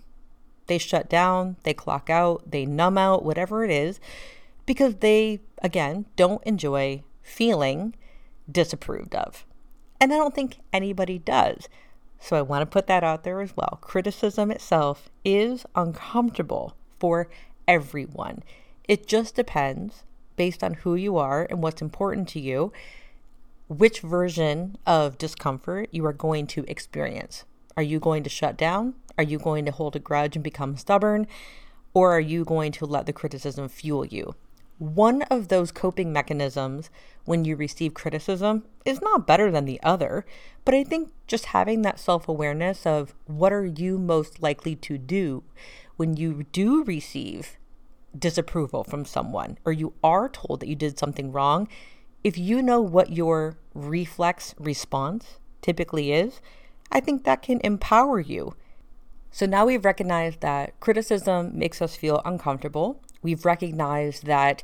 They 0.69 0.79
shut 0.79 1.11
down, 1.11 1.57
they 1.65 1.75
clock 1.75 2.09
out, 2.09 2.51
they 2.51 2.65
numb 2.65 2.97
out, 2.97 3.27
whatever 3.27 3.63
it 3.63 3.71
is, 3.71 4.01
because 4.65 4.95
they, 4.97 5.41
again, 5.63 6.07
don't 6.17 6.43
enjoy 6.45 7.03
feeling 7.21 7.95
disapproved 8.51 9.15
of. 9.15 9.45
And 10.01 10.15
I 10.15 10.17
don't 10.17 10.35
think 10.35 10.61
anybody 10.73 11.19
does. 11.19 11.69
So 12.19 12.39
I 12.39 12.41
want 12.41 12.63
to 12.63 12.73
put 12.73 12.87
that 12.87 13.05
out 13.05 13.23
there 13.23 13.43
as 13.43 13.55
well. 13.55 13.77
Criticism 13.83 14.51
itself 14.51 15.11
is 15.27 15.67
uncomfortable 15.77 16.75
for 16.99 17.29
everyone. 17.69 18.43
It 18.89 19.07
just 19.07 19.35
depends 19.35 20.05
based 20.37 20.63
on 20.63 20.75
who 20.75 20.95
you 20.95 21.17
are 21.17 21.47
and 21.49 21.63
what's 21.63 21.83
important 21.83 22.29
to 22.31 22.41
you, 22.41 22.73
which 23.69 24.01
version 24.01 24.77
of 24.87 25.19
discomfort 25.19 25.89
you 25.93 26.05
are 26.07 26.13
going 26.13 26.47
to 26.49 26.65
experience. 26.69 27.45
Are 27.77 27.83
you 27.83 27.99
going 27.99 28.23
to 28.23 28.31
shut 28.31 28.57
down? 28.57 28.95
Are 29.17 29.25
you 29.25 29.39
going 29.39 29.65
to 29.65 29.73
hold 29.73 29.97
a 29.97 29.99
grudge 29.99 30.37
and 30.37 30.43
become 30.43 30.77
stubborn? 30.77 31.27
Or 31.95 32.13
are 32.13 32.21
you 32.21 32.45
going 32.45 32.73
to 32.73 32.87
let 32.87 33.07
the 33.07 33.13
criticism 33.13 33.69
fuel 33.69 34.05
you? 34.05 34.35
One 34.79 35.23
of 35.23 35.49
those 35.49 35.71
coping 35.71 36.13
mechanisms 36.13 36.91
when 37.25 37.45
you 37.45 37.55
receive 37.55 37.95
criticism 37.95 38.65
is 38.85 39.01
not 39.01 39.27
better 39.27 39.51
than 39.51 39.65
the 39.65 39.81
other, 39.83 40.27
but 40.65 40.75
I 40.75 40.83
think 40.83 41.13
just 41.27 41.47
having 41.47 41.83
that 41.83 42.01
self 42.01 42.29
awareness 42.29 42.85
of 42.85 43.15
what 43.27 43.53
are 43.53 43.65
you 43.65 43.99
most 43.99 44.43
likely 44.43 44.75
to 44.77 44.99
do 44.99 45.45
when 45.97 46.17
you 46.17 46.47
do 46.53 46.83
receive 46.85 47.59
disapproval 48.19 48.85
from 48.85 49.05
someone 49.05 49.59
or 49.65 49.73
you 49.73 49.95
are 50.03 50.29
told 50.29 50.61
that 50.61 50.69
you 50.69 50.77
did 50.77 50.99
something 50.99 51.33
wrong, 51.33 51.69
if 52.25 52.39
you 52.39 52.63
know 52.63 52.81
what 52.81 53.13
your 53.13 53.59
reflex 53.75 54.55
response 54.59 55.39
typically 55.61 56.13
is, 56.13 56.41
I 56.91 57.01
think 57.01 57.25
that 57.25 57.43
can 57.43 57.61
empower 57.65 58.21
you. 58.21 58.55
So 59.31 59.47
now 59.47 59.67
we've 59.67 59.85
recognized 59.85 60.41
that 60.41 60.79
criticism 60.81 61.59
makes 61.59 61.81
us 61.81 61.97
feel 61.97 62.21
uncomfortable. 62.25 63.01
We've 63.23 63.45
recognized 63.45 64.27
that 64.27 64.63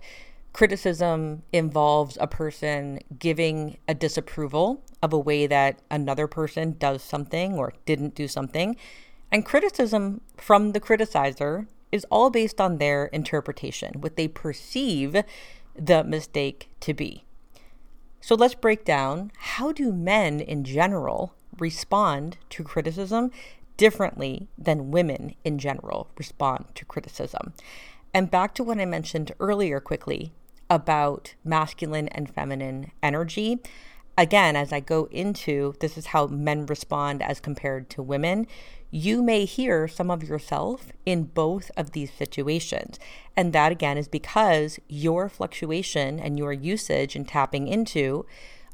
criticism 0.52 1.42
involves 1.52 2.18
a 2.20 2.26
person 2.26 3.00
giving 3.18 3.78
a 3.88 3.94
disapproval 3.94 4.82
of 5.02 5.12
a 5.12 5.18
way 5.18 5.46
that 5.46 5.80
another 5.90 6.26
person 6.26 6.76
does 6.78 7.02
something 7.02 7.54
or 7.54 7.72
didn't 7.86 8.14
do 8.14 8.28
something. 8.28 8.76
And 9.30 9.44
criticism 9.44 10.20
from 10.36 10.72
the 10.72 10.80
criticizer 10.80 11.66
is 11.90 12.06
all 12.10 12.30
based 12.30 12.60
on 12.60 12.78
their 12.78 13.06
interpretation, 13.06 14.00
what 14.00 14.16
they 14.16 14.28
perceive 14.28 15.16
the 15.74 16.04
mistake 16.04 16.68
to 16.80 16.94
be. 16.94 17.24
So 18.20 18.34
let's 18.34 18.54
break 18.54 18.84
down 18.84 19.30
how 19.38 19.72
do 19.72 19.92
men 19.92 20.40
in 20.40 20.64
general 20.64 21.34
respond 21.58 22.36
to 22.50 22.64
criticism 22.64 23.30
differently 23.76 24.48
than 24.58 24.90
women 24.90 25.34
in 25.44 25.58
general 25.58 26.10
respond 26.16 26.66
to 26.74 26.84
criticism. 26.84 27.54
And 28.12 28.30
back 28.30 28.54
to 28.54 28.64
what 28.64 28.78
I 28.78 28.84
mentioned 28.84 29.32
earlier 29.38 29.80
quickly 29.80 30.32
about 30.68 31.34
masculine 31.44 32.08
and 32.08 32.28
feminine 32.28 32.90
energy. 33.02 33.58
Again, 34.16 34.56
as 34.56 34.72
I 34.72 34.80
go 34.80 35.08
into 35.10 35.74
this 35.80 35.96
is 35.96 36.06
how 36.06 36.26
men 36.26 36.66
respond 36.66 37.22
as 37.22 37.40
compared 37.40 37.88
to 37.90 38.02
women, 38.02 38.46
you 38.90 39.22
may 39.22 39.44
hear 39.44 39.86
some 39.86 40.10
of 40.10 40.22
yourself 40.22 40.92
in 41.04 41.24
both 41.24 41.70
of 41.76 41.92
these 41.92 42.12
situations. 42.12 42.98
And 43.36 43.52
that 43.52 43.72
again 43.72 43.98
is 43.98 44.08
because 44.08 44.78
your 44.88 45.28
fluctuation 45.28 46.18
and 46.18 46.38
your 46.38 46.52
usage 46.52 47.14
and 47.14 47.28
tapping 47.28 47.68
into 47.68 48.24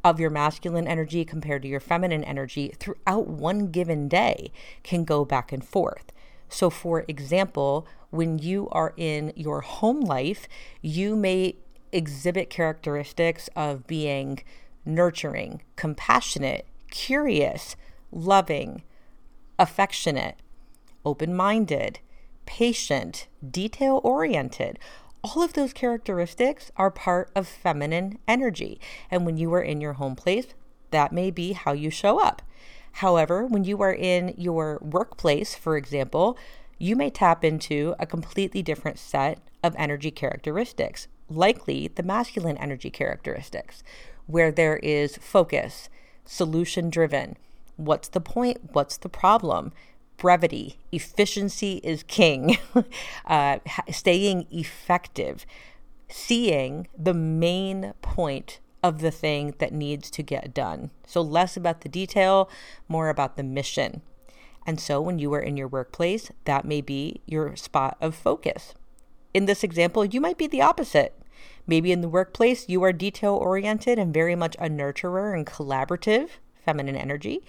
of 0.05 0.21
your 0.21 0.31
masculine 0.31 0.87
energy 0.87 1.25
compared 1.25 1.63
to 1.63 1.69
your 1.69 1.81
feminine 1.81 2.23
energy 2.25 2.73
throughout 2.79 3.27
one 3.27 3.71
given 3.71 4.07
day 4.07 4.53
can 4.83 5.05
go 5.05 5.25
back 5.25 5.51
and 5.51 5.65
forth. 5.65 6.13
So, 6.49 6.69
for 6.71 7.05
example, 7.09 7.87
when 8.11 8.39
you 8.39 8.69
are 8.71 8.93
in 8.97 9.33
your 9.35 9.63
home 9.63 10.03
life, 10.03 10.47
you 10.83 11.17
may 11.17 11.57
exhibit 11.91 12.51
characteristics 12.51 13.49
of 13.57 13.87
being 13.87 14.43
nurturing, 14.85 15.63
compassionate, 15.75 16.67
curious, 16.91 17.75
loving, 18.13 18.83
affectionate, 19.59 20.37
open 21.05 21.35
minded, 21.35 22.01
patient, 22.47 23.29
detail 23.49 24.01
oriented. 24.05 24.79
All 25.23 25.43
of 25.43 25.55
those 25.55 25.73
characteristics 25.73 26.71
are 26.77 26.91
part 26.91 27.31
of 27.35 27.49
feminine 27.49 28.19
energy. 28.29 28.81
And 29.11 29.25
when 29.25 29.37
you 29.37 29.53
are 29.55 29.63
in 29.63 29.81
your 29.81 29.95
home 29.95 30.17
place, 30.17 30.49
that 30.91 31.13
may 31.13 31.31
be 31.31 31.53
how 31.53 31.73
you 31.73 31.91
show 31.91 32.21
up. 32.21 32.43
However, 32.99 33.47
when 33.47 33.65
you 33.65 33.83
are 33.83 33.93
in 33.93 34.35
your 34.37 34.79
workplace, 34.81 35.55
for 35.55 35.77
example, 35.77 36.39
you 36.79 36.95
may 36.95 37.11
tap 37.11 37.45
into 37.45 37.95
a 37.99 38.07
completely 38.07 38.63
different 38.63 38.99
set 38.99 39.39
of 39.63 39.75
energy 39.77 40.11
characteristics, 40.11 41.09
likely 41.29 41.89
the 41.89 42.03
masculine 42.03 42.59
energy 42.59 42.91
characteristics, 42.91 43.83
where 44.27 44.53
there 44.53 44.77
is 44.77 45.17
focus, 45.17 45.89
solution 46.25 46.91
driven, 46.91 47.37
What's 47.77 48.09
the 48.09 48.21
point? 48.21 48.71
What's 48.73 48.97
the 48.97 49.09
problem? 49.09 49.73
Brevity, 50.17 50.79
efficiency 50.93 51.81
is 51.83 52.05
king. 52.05 52.59
uh, 53.27 53.59
staying 53.91 54.47
effective, 54.51 55.45
seeing 56.09 56.87
the 56.97 57.15
main 57.15 57.95
point 58.01 58.61
of 58.83 59.01
the 59.01 59.11
thing 59.11 59.55
that 59.59 59.73
needs 59.73 60.11
to 60.11 60.23
get 60.23 60.55
done. 60.55 60.91
So, 61.07 61.21
less 61.21 61.57
about 61.57 61.81
the 61.81 61.89
detail, 61.89 62.49
more 62.87 63.09
about 63.09 63.37
the 63.37 63.43
mission. 63.43 64.03
And 64.67 64.79
so, 64.81 65.01
when 65.01 65.19
you 65.19 65.33
are 65.35 65.41
in 65.41 65.57
your 65.57 65.69
workplace, 65.69 66.31
that 66.45 66.65
may 66.65 66.81
be 66.81 67.23
your 67.27 67.57
spot 67.57 67.97
of 68.01 68.15
focus. 68.15 68.75
In 69.33 69.47
this 69.47 69.65
example, 69.65 70.05
you 70.05 70.21
might 70.21 70.39
be 70.39 70.47
the 70.47 70.63
opposite. 70.63 71.19
Maybe 71.67 71.91
in 71.93 72.03
the 72.03 72.09
workplace, 72.09 72.69
you 72.69 72.83
are 72.85 72.93
detail 72.93 73.35
oriented 73.35 73.99
and 73.99 74.15
very 74.15 74.37
much 74.37 74.55
a 74.57 74.69
nurturer 74.69 75.35
and 75.35 75.47
collaborative 75.47 76.29
feminine 76.65 76.97
energy. 76.97 77.45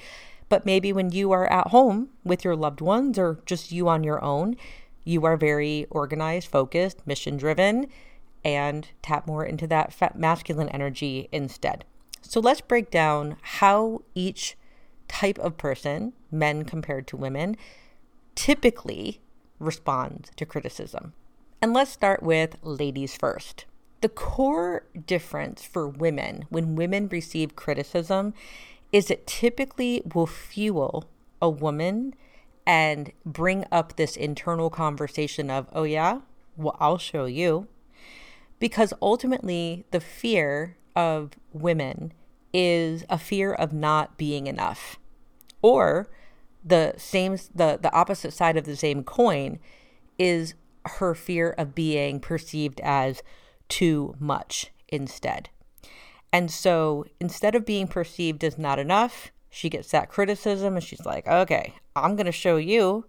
But 0.48 0.66
maybe 0.66 0.94
when 0.94 1.12
you 1.12 1.32
are 1.32 1.52
at 1.52 1.68
home 1.68 2.10
with 2.24 2.44
your 2.44 2.56
loved 2.56 2.82
ones 2.82 3.18
or 3.18 3.40
just 3.46 3.72
you 3.72 3.88
on 3.88 4.04
your 4.04 4.24
own, 4.24 4.56
you 5.04 5.26
are 5.26 5.38
very 5.38 5.88
organized, 5.90 6.48
focused, 6.48 7.06
mission 7.08 7.38
driven, 7.38 7.88
and 8.44 8.88
tap 9.02 9.26
more 9.26 9.44
into 9.44 9.66
that 9.68 10.16
masculine 10.16 10.70
energy 10.70 11.30
instead. 11.32 11.84
So 12.22 12.40
let's 12.40 12.62
break 12.62 12.92
down 12.92 13.38
how 13.42 14.02
each 14.14 14.56
type 15.08 15.40
of 15.40 15.58
person, 15.58 16.14
men 16.32 16.64
compared 16.64 17.08
to 17.08 17.18
women, 17.18 17.58
typically 18.36 19.22
responds 19.60 20.32
to 20.36 20.46
criticism. 20.46 21.14
And 21.62 21.74
let's 21.74 21.92
start 21.92 22.22
with 22.22 22.58
ladies 22.62 23.16
first. 23.16 23.66
The 24.02 24.10
core 24.10 24.86
difference 25.08 25.64
for 25.64 25.88
women 25.88 26.46
when 26.50 26.76
women 26.76 27.08
receive 27.08 27.56
criticism 27.56 28.34
is 28.96 29.12
it 29.12 29.28
typically 29.28 30.02
will 30.14 30.26
fuel 30.26 31.04
a 31.42 31.50
woman 31.50 32.16
and 32.66 33.12
bring 33.26 33.66
up 33.70 33.98
this 33.98 34.16
internal 34.16 34.70
conversation 34.70 35.50
of, 35.50 35.68
oh, 35.74 35.84
yeah, 35.84 36.22
well, 36.56 36.78
I'll 36.80 36.98
show 36.98 37.26
you. 37.26 37.68
Because 38.58 38.94
ultimately, 39.02 39.84
the 39.92 40.00
fear 40.00 40.78
of 40.96 41.32
women 41.52 42.14
is 42.54 43.04
a 43.10 43.18
fear 43.18 43.52
of 43.52 43.74
not 43.74 44.18
being 44.18 44.48
enough. 44.48 44.98
Or 45.62 46.08
the 46.64 46.94
same, 46.96 47.34
the, 47.54 47.78
the 47.82 47.92
opposite 47.92 48.32
side 48.32 48.56
of 48.56 48.64
the 48.64 48.78
same 48.78 49.04
coin 49.04 49.60
is 50.18 50.54
her 50.86 51.14
fear 51.14 51.50
of 51.58 51.76
being 51.76 52.22
perceived 52.22 52.80
as 52.80 53.22
too 53.68 54.16
much 54.20 54.72
instead. 54.88 55.50
And 56.36 56.52
so 56.52 57.06
instead 57.22 57.56
of 57.56 57.66
being 57.66 57.88
perceived 57.88 58.44
as 58.44 58.58
not 58.58 58.78
enough, 58.78 59.32
she 59.50 59.70
gets 59.70 59.92
that 59.92 60.10
criticism 60.10 60.76
and 60.76 60.84
she's 60.84 61.06
like, 61.06 61.26
okay, 61.30 61.76
I'm 61.96 62.18
going 62.18 62.26
to 62.26 62.32
show 62.34 62.58
you. 62.58 63.06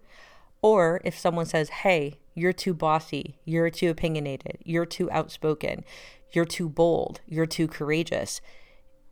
Or 0.63 1.01
if 1.05 1.19
someone 1.19 1.47
says, 1.47 1.69
hey, 1.69 2.21
you're 2.37 2.53
too 2.53 2.73
bossy, 2.73 3.41
you're 3.45 3.69
too 3.69 3.91
opinionated, 3.91 4.59
you're 4.65 4.87
too 4.87 5.11
outspoken, 5.11 5.85
you're 6.31 6.45
too 6.45 6.69
bold, 6.69 7.21
you're 7.27 7.47
too 7.47 7.67
courageous, 7.67 8.41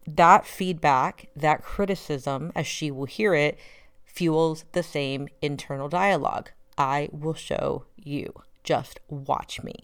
that 0.06 0.46
feedback, 0.46 1.28
that 1.34 1.64
criticism, 1.64 2.52
as 2.54 2.68
she 2.68 2.92
will 2.92 3.06
hear 3.06 3.34
it, 3.34 3.58
fuels 4.04 4.64
the 4.74 4.84
same 4.84 5.26
internal 5.42 5.88
dialogue. 5.88 6.52
I 6.78 7.08
will 7.10 7.34
show 7.34 7.86
you. 7.96 8.32
Just 8.62 9.00
watch 9.08 9.60
me. 9.64 9.74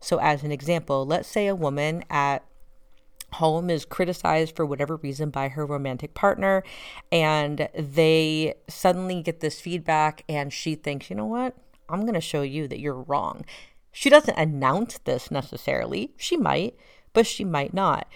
So, 0.00 0.18
as 0.18 0.42
an 0.44 0.50
example, 0.50 1.04
let's 1.04 1.28
say 1.28 1.46
a 1.46 1.54
woman 1.54 2.04
at 2.08 2.42
home 3.36 3.70
is 3.70 3.84
criticized 3.84 4.54
for 4.54 4.66
whatever 4.66 4.96
reason 4.96 5.30
by 5.30 5.48
her 5.48 5.64
romantic 5.64 6.14
partner, 6.14 6.62
and 7.10 7.68
they 7.74 8.54
suddenly 8.68 9.22
get 9.22 9.40
this 9.40 9.60
feedback, 9.60 10.24
and 10.28 10.52
she 10.52 10.74
thinks, 10.74 11.08
you 11.10 11.16
know 11.16 11.26
what? 11.26 11.56
I'm 11.88 12.02
going 12.02 12.14
to 12.14 12.20
show 12.20 12.42
you 12.42 12.68
that 12.68 12.80
you're 12.80 13.02
wrong. 13.02 13.44
She 13.92 14.10
doesn't 14.10 14.36
announce 14.36 14.98
this 14.98 15.30
necessarily. 15.30 16.12
She 16.16 16.36
might, 16.36 16.76
but 17.12 17.26
she 17.26 17.44
might 17.44 17.72
not. 17.72 18.06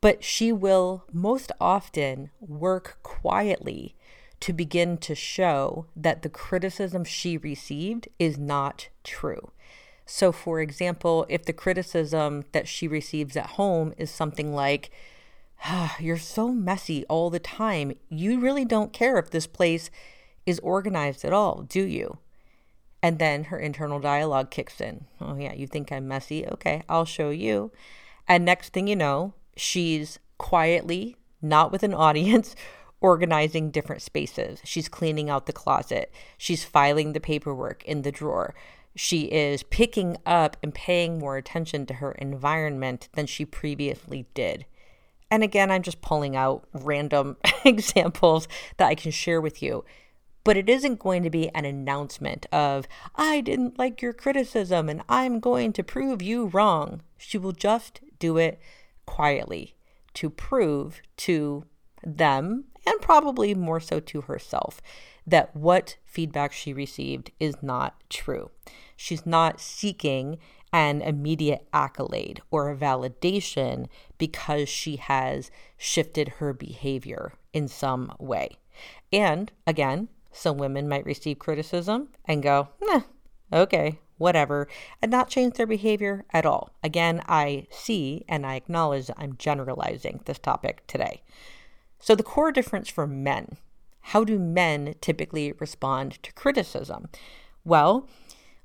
But 0.00 0.24
she 0.24 0.52
will 0.52 1.04
most 1.12 1.52
often 1.60 2.30
work 2.40 2.98
quietly 3.02 3.94
to 4.40 4.52
begin 4.52 4.98
to 4.98 5.14
show 5.14 5.86
that 5.94 6.22
the 6.22 6.28
criticism 6.28 7.04
she 7.04 7.36
received 7.36 8.08
is 8.18 8.36
not 8.36 8.88
true. 9.04 9.52
So, 10.14 10.30
for 10.30 10.60
example, 10.60 11.24
if 11.30 11.46
the 11.46 11.54
criticism 11.54 12.44
that 12.52 12.68
she 12.68 12.86
receives 12.86 13.34
at 13.34 13.52
home 13.56 13.94
is 13.96 14.10
something 14.10 14.54
like, 14.54 14.90
ah, 15.64 15.96
You're 15.98 16.18
so 16.18 16.52
messy 16.52 17.06
all 17.06 17.30
the 17.30 17.38
time, 17.38 17.94
you 18.10 18.38
really 18.38 18.66
don't 18.66 18.92
care 18.92 19.18
if 19.18 19.30
this 19.30 19.46
place 19.46 19.90
is 20.44 20.58
organized 20.58 21.24
at 21.24 21.32
all, 21.32 21.62
do 21.62 21.82
you? 21.82 22.18
And 23.02 23.18
then 23.18 23.44
her 23.44 23.58
internal 23.58 24.00
dialogue 24.00 24.50
kicks 24.50 24.82
in. 24.82 25.06
Oh, 25.18 25.34
yeah, 25.36 25.54
you 25.54 25.66
think 25.66 25.90
I'm 25.90 26.08
messy? 26.08 26.46
Okay, 26.46 26.82
I'll 26.90 27.06
show 27.06 27.30
you. 27.30 27.72
And 28.28 28.44
next 28.44 28.74
thing 28.74 28.88
you 28.88 28.96
know, 28.96 29.32
she's 29.56 30.18
quietly, 30.36 31.16
not 31.40 31.72
with 31.72 31.82
an 31.82 31.94
audience, 31.94 32.54
organizing 33.00 33.70
different 33.70 34.02
spaces. 34.02 34.60
She's 34.62 34.90
cleaning 34.90 35.30
out 35.30 35.46
the 35.46 35.54
closet. 35.54 36.12
She's 36.36 36.64
filing 36.64 37.14
the 37.14 37.18
paperwork 37.18 37.82
in 37.86 38.02
the 38.02 38.12
drawer. 38.12 38.54
She 38.94 39.22
is 39.22 39.62
picking 39.62 40.16
up 40.26 40.56
and 40.62 40.74
paying 40.74 41.18
more 41.18 41.36
attention 41.36 41.86
to 41.86 41.94
her 41.94 42.12
environment 42.12 43.08
than 43.12 43.26
she 43.26 43.44
previously 43.44 44.26
did. 44.34 44.66
And 45.30 45.42
again, 45.42 45.70
I'm 45.70 45.82
just 45.82 46.02
pulling 46.02 46.36
out 46.36 46.64
random 46.74 47.38
examples 47.64 48.48
that 48.76 48.88
I 48.88 48.94
can 48.94 49.10
share 49.10 49.40
with 49.40 49.62
you. 49.62 49.84
But 50.44 50.56
it 50.56 50.68
isn't 50.68 50.98
going 50.98 51.22
to 51.22 51.30
be 51.30 51.48
an 51.50 51.64
announcement 51.64 52.46
of, 52.52 52.86
I 53.14 53.40
didn't 53.40 53.78
like 53.78 54.02
your 54.02 54.12
criticism 54.12 54.88
and 54.88 55.02
I'm 55.08 55.40
going 55.40 55.72
to 55.74 55.84
prove 55.84 56.20
you 56.20 56.46
wrong. 56.46 57.00
She 57.16 57.38
will 57.38 57.52
just 57.52 58.00
do 58.18 58.36
it 58.36 58.60
quietly 59.06 59.74
to 60.14 60.28
prove 60.28 61.00
to 61.18 61.64
them 62.04 62.64
probably 63.02 63.54
more 63.54 63.80
so 63.80 64.00
to 64.00 64.22
herself, 64.22 64.80
that 65.26 65.54
what 65.54 65.96
feedback 66.04 66.52
she 66.52 66.72
received 66.72 67.30
is 67.38 67.62
not 67.62 68.02
true. 68.08 68.50
She's 68.96 69.26
not 69.26 69.60
seeking 69.60 70.38
an 70.72 71.02
immediate 71.02 71.68
accolade 71.72 72.40
or 72.50 72.70
a 72.70 72.76
validation 72.76 73.86
because 74.16 74.68
she 74.68 74.96
has 74.96 75.50
shifted 75.76 76.28
her 76.38 76.54
behavior 76.54 77.34
in 77.52 77.68
some 77.68 78.12
way. 78.18 78.56
And 79.12 79.52
again, 79.66 80.08
some 80.32 80.56
women 80.56 80.88
might 80.88 81.04
receive 81.04 81.38
criticism 81.38 82.08
and 82.24 82.42
go, 82.42 82.68
nah, 82.80 83.02
okay, 83.52 83.98
whatever, 84.16 84.66
and 85.02 85.10
not 85.10 85.28
change 85.28 85.54
their 85.54 85.66
behavior 85.66 86.24
at 86.32 86.46
all. 86.46 86.70
Again, 86.82 87.22
I 87.28 87.66
see 87.70 88.24
and 88.28 88.46
I 88.46 88.54
acknowledge 88.54 89.08
that 89.08 89.18
I'm 89.18 89.36
generalizing 89.36 90.20
this 90.24 90.38
topic 90.38 90.86
today. 90.86 91.22
So, 92.02 92.14
the 92.16 92.24
core 92.24 92.50
difference 92.50 92.90
for 92.90 93.06
men 93.06 93.56
how 94.06 94.24
do 94.24 94.38
men 94.38 94.94
typically 95.00 95.52
respond 95.52 96.22
to 96.22 96.32
criticism? 96.32 97.08
Well, 97.64 98.08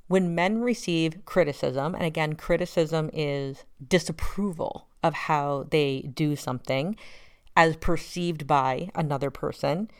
when 0.07 0.33
men 0.33 0.61
receive 0.61 1.23
criticism, 1.25 1.93
and 1.93 2.03
again, 2.03 2.33
criticism 2.33 3.09
is 3.13 3.63
disapproval 3.87 4.87
of 5.03 5.13
how 5.13 5.67
they 5.69 6.09
do 6.13 6.35
something 6.35 6.95
as 7.55 7.77
perceived 7.77 8.47
by 8.47 8.89
another 8.95 9.29
person, 9.29 9.91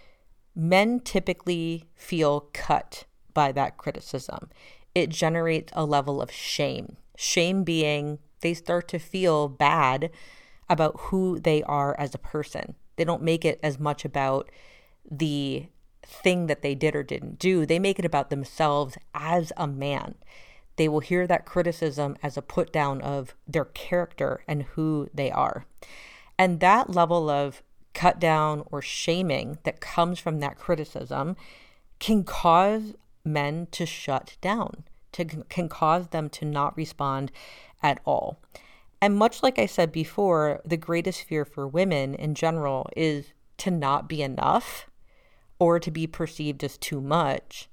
men 0.56 1.00
typically 1.00 1.86
feel 1.96 2.50
cut 2.54 3.06
by 3.34 3.52
that 3.52 3.78
criticism. 3.78 4.50
It 4.96 5.10
generates 5.10 5.72
a 5.76 5.86
level 5.86 6.22
of 6.22 6.32
shame. 6.32 6.98
Shame 7.16 7.64
being 7.64 8.20
they 8.42 8.54
start 8.54 8.88
to 8.88 9.00
feel 9.00 9.48
bad 9.48 10.10
about 10.70 11.00
who 11.00 11.40
they 11.40 11.62
are 11.64 11.96
as 12.00 12.16
a 12.16 12.20
person. 12.20 12.76
They 12.98 13.06
don't 13.06 13.24
make 13.24 13.46
it 13.46 13.60
as 13.64 13.80
much 13.80 14.04
about 14.04 14.52
the 15.10 15.68
thing 16.06 16.48
that 16.48 16.62
they 16.62 16.76
did 16.76 16.96
or 16.96 17.04
didn't 17.04 17.40
do. 17.40 17.66
They 17.66 17.80
make 17.80 18.00
it 18.00 18.06
about 18.06 18.30
themselves 18.30 18.98
as 19.14 19.52
a 19.56 19.68
man. 19.68 20.16
They 20.76 20.88
will 20.88 21.00
hear 21.00 21.26
that 21.28 21.46
criticism 21.46 22.18
as 22.22 22.38
a 22.38 22.42
put 22.42 22.72
down 22.72 23.02
of 23.02 23.34
their 23.48 23.66
character 23.66 24.44
and 24.48 24.64
who 24.64 25.10
they 25.14 25.32
are. 25.32 25.66
And 26.38 26.60
that 26.60 26.90
level 26.90 27.30
of 27.30 27.64
cut 27.94 28.20
down 28.20 28.64
or 28.72 28.82
shaming 28.82 29.58
that 29.64 29.80
comes 29.80 30.20
from 30.20 30.40
that 30.40 30.58
criticism 30.58 31.36
can 32.00 32.24
cause 32.24 32.94
men 33.26 33.68
to 33.72 33.86
shut 33.86 34.38
down, 34.40 34.84
to, 35.14 35.26
can 35.26 35.68
cause 35.68 36.10
them 36.10 36.30
to 36.30 36.46
not 36.46 36.78
respond 36.78 37.32
at 37.82 38.00
all. 38.06 38.40
And 39.02 39.16
much 39.16 39.44
like 39.44 39.60
I 39.60 39.66
said 39.66 39.92
before, 39.92 40.62
the 40.66 40.78
greatest 40.78 41.24
fear 41.24 41.46
for 41.46 41.68
women 41.68 42.16
in 42.16 42.34
general 42.34 42.90
is 42.96 43.34
to 43.58 43.72
not 43.72 44.10
be 44.10 44.22
enough 44.22 44.88
or 45.60 45.80
to 45.80 45.92
be 45.92 46.08
perceived 46.08 46.64
as 46.64 46.78
too 46.78 47.02
much. 47.02 47.70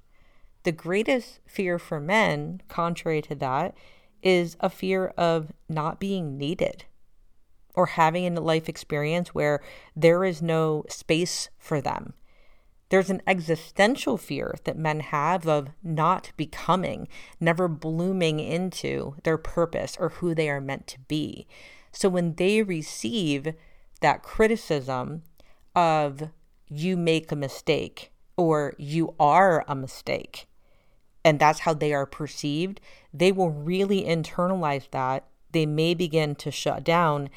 The 0.64 0.72
greatest 0.72 1.40
fear 1.46 1.78
for 1.78 2.00
men, 2.00 2.62
contrary 2.68 3.22
to 3.22 3.34
that, 3.36 3.74
is 4.22 4.56
a 4.60 4.70
fear 4.70 5.08
of 5.18 5.52
not 5.68 6.00
being 6.00 6.38
needed 6.38 6.84
or 7.74 7.86
having 7.86 8.36
a 8.36 8.40
life 8.40 8.68
experience 8.68 9.34
where 9.34 9.62
there 9.94 10.24
is 10.24 10.40
no 10.40 10.84
space 10.88 11.50
for 11.58 11.80
them. 11.80 12.14
There's 12.94 13.10
an 13.10 13.22
existential 13.26 14.16
fear 14.16 14.54
that 14.62 14.78
men 14.78 15.00
have 15.00 15.48
of 15.48 15.70
not 15.82 16.30
becoming, 16.36 17.08
never 17.40 17.66
blooming 17.66 18.38
into 18.38 19.16
their 19.24 19.36
purpose 19.36 19.96
or 19.98 20.10
who 20.10 20.32
they 20.32 20.48
are 20.48 20.60
meant 20.60 20.86
to 20.86 21.00
be. 21.00 21.48
So 21.90 22.08
when 22.08 22.36
they 22.36 22.62
receive 22.62 23.52
that 24.00 24.22
criticism 24.22 25.24
of 25.74 26.30
you 26.68 26.96
make 26.96 27.32
a 27.32 27.34
mistake 27.34 28.12
or 28.36 28.74
you 28.78 29.16
are 29.18 29.64
a 29.66 29.74
mistake, 29.74 30.46
and 31.24 31.40
that's 31.40 31.58
how 31.58 31.74
they 31.74 31.92
are 31.92 32.06
perceived, 32.06 32.80
they 33.12 33.32
will 33.32 33.50
really 33.50 34.04
internalize 34.04 34.88
that. 34.92 35.26
They 35.50 35.66
may 35.66 35.94
begin 35.94 36.36
to 36.36 36.52
shut 36.52 36.84
down 36.84 37.28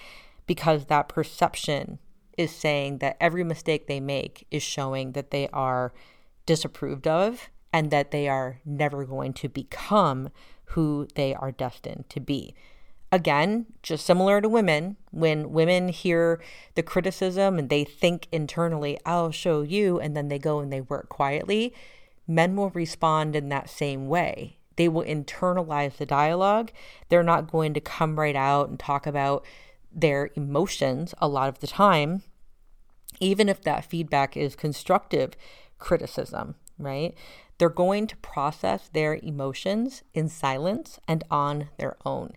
because 0.46 0.86
that 0.86 1.10
perception 1.10 1.98
is 2.38 2.52
saying 2.52 3.00
that 3.00 3.18
every 3.20 3.44
mistake 3.44 3.88
they 3.88 4.00
make 4.00 4.48
is 4.52 4.64
showing 4.64 5.12
that 5.14 5.32
they 5.32 5.50
are 5.50 5.94
disapproved 6.46 7.08
of 7.08 7.50
and 7.74 7.92
that 7.92 8.12
they 8.12 8.30
are 8.30 8.60
never 8.66 9.06
going 9.06 9.34
to 9.34 9.50
become 9.50 10.30
who 10.72 11.08
they 11.16 11.34
are 11.34 11.52
destined 11.52 12.06
to 12.10 12.20
be. 12.20 12.54
Again, 13.12 13.68
just 13.84 14.06
similar 14.06 14.42
to 14.42 14.50
women, 14.50 14.98
when 15.12 15.52
women 15.52 15.88
hear 15.90 16.42
the 16.76 16.84
criticism 16.84 17.58
and 17.58 17.70
they 17.70 17.86
think 17.86 18.28
internally, 18.32 19.00
I'll 19.06 19.32
show 19.32 19.62
you, 19.62 19.98
and 20.00 20.16
then 20.16 20.28
they 20.28 20.40
go 20.40 20.60
and 20.60 20.74
they 20.74 20.82
work 20.82 21.08
quietly, 21.08 21.74
men 22.28 22.58
will 22.58 22.70
respond 22.72 23.36
in 23.36 23.48
that 23.50 23.70
same 23.70 24.08
way. 24.08 24.58
They 24.76 24.90
will 24.90 25.04
internalize 25.04 25.98
the 25.98 26.06
dialogue. 26.06 26.72
They're 27.08 27.24
not 27.24 27.52
going 27.52 27.74
to 27.74 27.82
come 27.82 28.20
right 28.20 28.36
out 28.36 28.70
and 28.70 28.78
talk 28.78 29.08
about 29.08 29.46
their 29.98 30.30
emotions 30.36 31.16
a 31.18 31.28
lot 31.28 31.50
of 31.50 31.60
the 31.60 31.68
time, 31.68 32.22
even 33.20 33.50
if 33.50 33.62
that 33.64 33.84
feedback 33.84 34.38
is 34.38 34.56
constructive 34.56 35.34
criticism, 35.80 36.56
right? 36.78 37.16
They're 37.58 37.70
going 37.70 38.06
to 38.08 38.16
process 38.18 38.90
their 38.94 39.16
emotions 39.16 40.04
in 40.14 40.30
silence 40.30 41.00
and 41.08 41.24
on 41.32 41.70
their 41.80 41.98
own. 42.06 42.34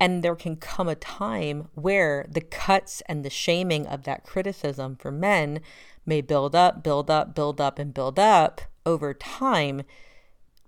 And 0.00 0.22
there 0.22 0.36
can 0.36 0.56
come 0.56 0.88
a 0.88 0.94
time 0.94 1.68
where 1.74 2.26
the 2.30 2.40
cuts 2.40 3.02
and 3.06 3.24
the 3.24 3.30
shaming 3.30 3.86
of 3.86 4.04
that 4.04 4.24
criticism 4.24 4.96
for 4.96 5.10
men 5.10 5.60
may 6.06 6.22
build 6.22 6.54
up, 6.54 6.82
build 6.82 7.10
up, 7.10 7.34
build 7.34 7.60
up, 7.60 7.78
and 7.78 7.92
build 7.92 8.18
up 8.18 8.62
over 8.86 9.12
time 9.12 9.82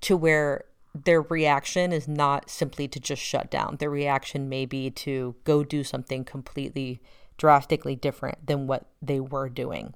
to 0.03 0.17
where 0.17 0.65
their 1.05 1.23
reaction 1.23 1.93
is 1.93 2.09
not 2.09 2.51
simply 2.51 2.89
to 2.89 3.01
just 3.01 3.23
shut 3.23 3.51
down. 3.51 3.77
Their 3.79 3.91
reaction 3.91 4.49
may 4.49 4.67
be 4.67 4.91
to 4.91 5.37
go 5.45 5.65
do 5.65 5.85
something 5.85 6.25
completely 6.25 7.01
drastically 7.37 7.97
different 7.97 8.47
than 8.47 8.67
what 8.67 8.87
they 9.01 9.21
were 9.21 9.49
doing. 9.49 9.95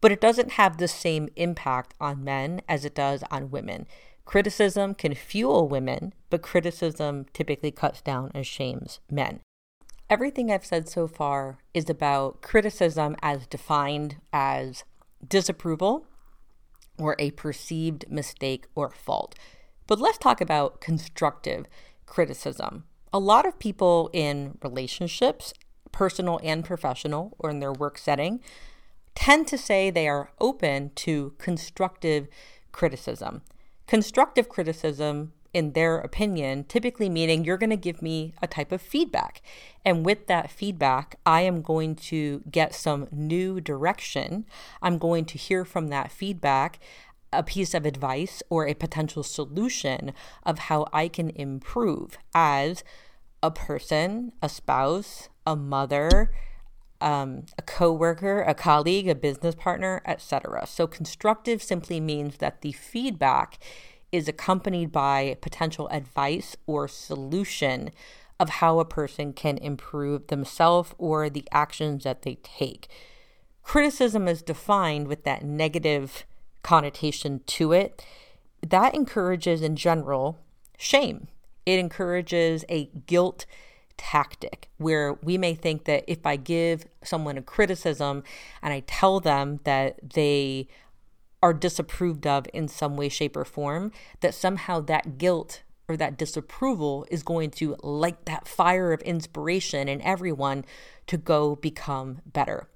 But 0.00 0.12
it 0.12 0.20
doesn't 0.20 0.52
have 0.52 0.76
the 0.76 0.88
same 0.88 1.28
impact 1.36 1.94
on 2.00 2.24
men 2.24 2.62
as 2.68 2.84
it 2.84 2.94
does 2.94 3.22
on 3.30 3.50
women. 3.50 3.86
Criticism 4.24 4.94
can 4.94 5.14
fuel 5.14 5.68
women, 5.68 6.14
but 6.30 6.42
criticism 6.42 7.26
typically 7.32 7.70
cuts 7.70 8.02
down 8.02 8.30
and 8.34 8.46
shames 8.46 9.00
men. 9.10 9.40
Everything 10.10 10.50
I've 10.50 10.66
said 10.66 10.88
so 10.88 11.06
far 11.06 11.58
is 11.72 11.88
about 11.88 12.42
criticism 12.42 13.16
as 13.22 13.46
defined 13.46 14.16
as 14.32 14.84
disapproval, 15.26 16.06
or 16.98 17.16
a 17.18 17.30
perceived 17.32 18.04
mistake 18.10 18.66
or 18.74 18.90
fault. 18.90 19.34
But 19.86 20.00
let's 20.00 20.18
talk 20.18 20.40
about 20.40 20.80
constructive 20.80 21.66
criticism. 22.06 22.84
A 23.12 23.18
lot 23.18 23.46
of 23.46 23.58
people 23.58 24.10
in 24.12 24.58
relationships, 24.62 25.52
personal 25.92 26.40
and 26.42 26.64
professional, 26.64 27.36
or 27.38 27.50
in 27.50 27.60
their 27.60 27.72
work 27.72 27.98
setting, 27.98 28.40
tend 29.14 29.46
to 29.48 29.58
say 29.58 29.90
they 29.90 30.08
are 30.08 30.32
open 30.40 30.90
to 30.96 31.34
constructive 31.38 32.26
criticism. 32.72 33.42
Constructive 33.86 34.48
criticism, 34.48 35.32
in 35.52 35.72
their 35.72 35.98
opinion, 35.98 36.64
typically 36.64 37.08
meaning 37.08 37.44
you're 37.44 37.56
going 37.56 37.70
to 37.70 37.76
give 37.76 38.02
me 38.02 38.34
a 38.42 38.46
type 38.48 38.72
of 38.72 38.82
feedback. 38.82 39.40
And 39.84 40.04
with 40.04 40.26
that 40.26 40.50
feedback, 40.50 41.16
I 41.24 41.42
am 41.42 41.62
going 41.62 41.94
to 41.96 42.42
get 42.50 42.74
some 42.74 43.06
new 43.12 43.60
direction. 43.60 44.46
I'm 44.82 44.98
going 44.98 45.26
to 45.26 45.38
hear 45.38 45.64
from 45.64 45.88
that 45.88 46.10
feedback 46.10 46.80
a 47.38 47.42
piece 47.42 47.74
of 47.74 47.86
advice 47.86 48.42
or 48.50 48.66
a 48.66 48.74
potential 48.74 49.22
solution 49.22 50.12
of 50.44 50.58
how 50.58 50.86
I 50.92 51.08
can 51.08 51.30
improve 51.30 52.18
as 52.34 52.84
a 53.42 53.50
person, 53.50 54.32
a 54.42 54.48
spouse, 54.48 55.28
a 55.46 55.54
mother, 55.54 56.30
um, 57.00 57.44
a 57.58 57.62
coworker, 57.62 58.42
a 58.42 58.54
colleague, 58.54 59.08
a 59.08 59.14
business 59.14 59.54
partner, 59.54 60.00
etc. 60.06 60.66
So 60.66 60.86
constructive 60.86 61.62
simply 61.62 62.00
means 62.00 62.38
that 62.38 62.62
the 62.62 62.72
feedback 62.72 63.58
is 64.10 64.28
accompanied 64.28 64.92
by 64.92 65.36
potential 65.40 65.88
advice 65.88 66.56
or 66.66 66.88
solution 66.88 67.90
of 68.40 68.48
how 68.48 68.78
a 68.78 68.84
person 68.84 69.32
can 69.32 69.58
improve 69.58 70.28
themselves 70.28 70.94
or 70.98 71.28
the 71.28 71.46
actions 71.52 72.04
that 72.04 72.22
they 72.22 72.36
take. 72.42 72.88
Criticism 73.62 74.28
is 74.28 74.42
defined 74.42 75.08
with 75.08 75.24
that 75.24 75.44
negative 75.44 76.24
connotation 76.64 77.42
to 77.46 77.72
it. 77.72 78.04
That 78.66 78.94
encourages, 78.94 79.62
in 79.62 79.76
general, 79.76 80.38
shame. 80.76 81.28
It 81.64 81.78
encourages 81.78 82.64
a 82.68 82.86
guilt 83.06 83.46
tactic 83.96 84.68
where 84.78 85.12
we 85.22 85.38
may 85.38 85.54
think 85.54 85.84
that 85.84 86.02
if 86.08 86.26
I 86.26 86.34
give 86.34 86.86
someone 87.04 87.38
a 87.38 87.42
criticism 87.42 88.24
and 88.60 88.72
I 88.72 88.80
tell 88.80 89.20
them 89.20 89.60
that 89.62 90.10
they 90.14 90.66
are 91.42 91.54
disapproved 91.54 92.26
of 92.26 92.46
in 92.52 92.66
some 92.66 92.96
way, 92.96 93.08
shape, 93.08 93.36
or 93.36 93.44
form, 93.44 93.92
that 94.20 94.34
somehow 94.34 94.80
that 94.80 95.18
guilt 95.18 95.62
or 95.86 95.96
that 95.98 96.16
disapproval 96.16 97.06
is 97.10 97.22
going 97.22 97.50
to 97.50 97.76
light 97.82 98.24
that 98.24 98.48
fire 98.48 98.92
of 98.92 99.02
inspiration 99.02 99.86
in 99.86 100.00
everyone 100.00 100.64
to 101.06 101.18
go 101.18 101.54
become 101.56 102.22
better. 102.24 102.68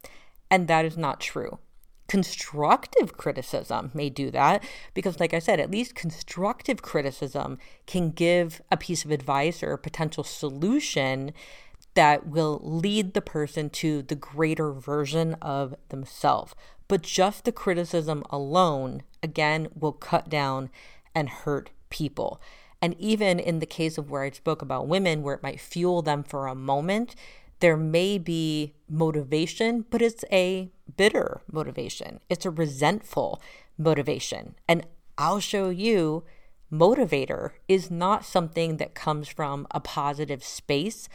And 0.50 0.68
that 0.68 0.84
is 0.84 0.96
not 0.96 1.18
true 1.20 1.58
constructive 2.08 3.16
criticism 3.18 3.90
may 3.92 4.08
do 4.08 4.30
that 4.30 4.64
because 4.94 5.20
like 5.20 5.34
i 5.34 5.38
said 5.38 5.60
at 5.60 5.70
least 5.70 5.94
constructive 5.94 6.80
criticism 6.80 7.58
can 7.86 8.10
give 8.10 8.62
a 8.72 8.78
piece 8.78 9.04
of 9.04 9.10
advice 9.10 9.62
or 9.62 9.72
a 9.72 9.78
potential 9.78 10.24
solution 10.24 11.34
that 11.98 12.28
will 12.28 12.60
lead 12.62 13.12
the 13.12 13.20
person 13.20 13.68
to 13.68 14.02
the 14.02 14.14
greater 14.14 14.70
version 14.70 15.34
of 15.42 15.74
themselves. 15.88 16.54
But 16.86 17.02
just 17.02 17.44
the 17.44 17.50
criticism 17.50 18.22
alone 18.30 19.02
again 19.20 19.66
will 19.74 19.90
cut 19.90 20.28
down 20.28 20.70
and 21.12 21.28
hurt 21.28 21.70
people. 21.90 22.40
And 22.80 22.94
even 23.00 23.40
in 23.40 23.58
the 23.58 23.66
case 23.66 23.98
of 23.98 24.12
where 24.12 24.22
i 24.22 24.30
spoke 24.30 24.62
about 24.62 24.86
women 24.86 25.24
where 25.24 25.34
it 25.34 25.42
might 25.42 25.58
fuel 25.58 26.00
them 26.00 26.22
for 26.22 26.46
a 26.46 26.54
moment 26.54 27.16
there 27.60 27.76
may 27.76 28.18
be 28.18 28.74
motivation, 28.88 29.84
but 29.90 30.02
it's 30.02 30.24
a 30.30 30.70
bitter 30.96 31.42
motivation. 31.50 32.20
It's 32.28 32.46
a 32.46 32.50
resentful 32.50 33.42
motivation. 33.76 34.54
And 34.68 34.86
I'll 35.16 35.40
show 35.40 35.68
you 35.70 36.24
motivator 36.72 37.52
is 37.66 37.90
not 37.90 38.24
something 38.24 38.76
that 38.76 38.94
comes 38.94 39.28
from 39.28 39.66
a 39.70 39.80
positive 39.80 40.44
space 40.44 41.08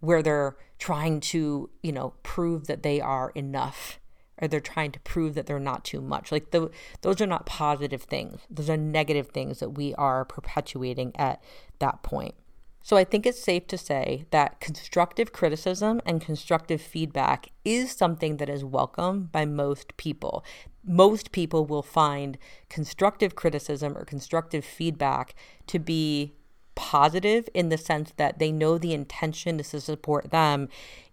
where 0.00 0.22
they're 0.22 0.56
trying 0.78 1.20
to, 1.20 1.70
you 1.82 1.92
know, 1.92 2.14
prove 2.22 2.66
that 2.66 2.82
they 2.82 3.00
are 3.00 3.30
enough 3.34 3.98
or 4.40 4.46
they're 4.46 4.60
trying 4.60 4.92
to 4.92 5.00
prove 5.00 5.34
that 5.34 5.46
they're 5.46 5.58
not 5.58 5.84
too 5.84 6.00
much. 6.00 6.30
Like 6.30 6.52
the, 6.52 6.70
those 7.00 7.20
are 7.20 7.26
not 7.26 7.46
positive 7.46 8.02
things. 8.02 8.42
Those 8.48 8.70
are 8.70 8.76
negative 8.76 9.28
things 9.28 9.58
that 9.58 9.70
we 9.70 9.94
are 9.94 10.24
perpetuating 10.24 11.12
at 11.16 11.42
that 11.80 12.02
point. 12.02 12.34
So 12.82 12.96
I 12.96 13.04
think 13.04 13.26
it's 13.26 13.42
safe 13.42 13.66
to 13.66 13.76
say 13.76 14.24
that 14.30 14.60
constructive 14.60 15.32
criticism 15.32 16.00
and 16.06 16.20
constructive 16.20 16.80
feedback 16.80 17.48
is 17.64 17.92
something 17.92 18.38
that 18.38 18.48
is 18.48 18.64
welcome 18.64 19.28
by 19.30 19.44
most 19.44 19.96
people. 19.96 20.44
Most 20.84 21.32
people 21.32 21.66
will 21.66 21.82
find 21.82 22.38
constructive 22.70 23.34
criticism 23.34 23.96
or 23.96 24.04
constructive 24.04 24.64
feedback 24.64 25.34
to 25.66 25.78
be 25.78 26.34
positive 26.74 27.48
in 27.52 27.68
the 27.68 27.76
sense 27.76 28.12
that 28.16 28.38
they 28.38 28.52
know 28.52 28.78
the 28.78 28.94
intention 28.94 29.60
is 29.60 29.70
to 29.70 29.80
support 29.80 30.30
them 30.30 30.68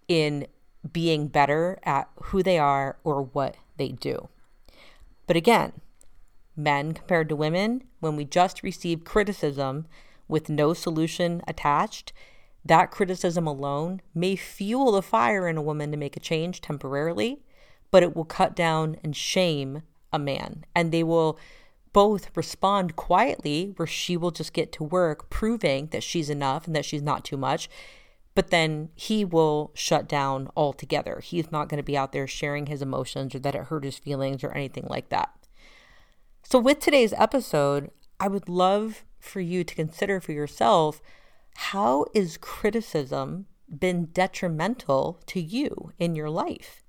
in 0.08 0.46
being 0.92 1.26
better 1.26 1.78
at 1.82 2.08
who 2.24 2.42
they 2.42 2.58
are 2.58 2.96
or 3.04 3.22
what 3.22 3.56
they 3.76 3.88
do. 3.88 4.28
But 5.26 5.36
again, 5.36 5.72
men 6.56 6.92
compared 6.92 7.28
to 7.28 7.36
women, 7.36 7.84
when 8.00 8.16
we 8.16 8.24
just 8.24 8.62
receive 8.62 9.04
criticism, 9.04 9.86
with 10.28 10.48
no 10.48 10.74
solution 10.74 11.42
attached, 11.46 12.12
that 12.64 12.90
criticism 12.90 13.46
alone 13.46 14.00
may 14.14 14.34
fuel 14.36 14.92
the 14.92 15.02
fire 15.02 15.46
in 15.46 15.56
a 15.56 15.62
woman 15.62 15.90
to 15.92 15.96
make 15.96 16.16
a 16.16 16.20
change 16.20 16.60
temporarily, 16.60 17.42
but 17.90 18.02
it 18.02 18.16
will 18.16 18.24
cut 18.24 18.56
down 18.56 18.96
and 19.04 19.14
shame 19.14 19.82
a 20.12 20.18
man. 20.18 20.64
And 20.74 20.90
they 20.90 21.04
will 21.04 21.38
both 21.92 22.36
respond 22.36 22.94
quietly, 22.94 23.72
where 23.76 23.86
she 23.86 24.18
will 24.18 24.30
just 24.30 24.52
get 24.52 24.70
to 24.72 24.84
work 24.84 25.30
proving 25.30 25.86
that 25.92 26.02
she's 26.02 26.28
enough 26.28 26.66
and 26.66 26.76
that 26.76 26.84
she's 26.84 27.00
not 27.00 27.24
too 27.24 27.38
much. 27.38 27.70
But 28.34 28.50
then 28.50 28.90
he 28.94 29.24
will 29.24 29.70
shut 29.72 30.06
down 30.06 30.50
altogether. 30.54 31.20
He's 31.20 31.50
not 31.50 31.70
going 31.70 31.78
to 31.78 31.82
be 31.82 31.96
out 31.96 32.12
there 32.12 32.26
sharing 32.26 32.66
his 32.66 32.82
emotions 32.82 33.34
or 33.34 33.38
that 33.38 33.54
it 33.54 33.64
hurt 33.64 33.82
his 33.82 33.96
feelings 33.96 34.44
or 34.44 34.50
anything 34.50 34.86
like 34.90 35.08
that. 35.08 35.30
So, 36.42 36.58
with 36.58 36.80
today's 36.80 37.14
episode, 37.14 37.90
I 38.20 38.28
would 38.28 38.46
love 38.46 39.05
for 39.18 39.40
you 39.40 39.64
to 39.64 39.74
consider 39.74 40.20
for 40.20 40.32
yourself 40.32 41.00
how 41.56 42.06
is 42.14 42.36
criticism 42.36 43.46
been 43.68 44.06
detrimental 44.06 45.20
to 45.26 45.40
you 45.40 45.92
in 45.98 46.14
your 46.14 46.30
life? 46.30 46.82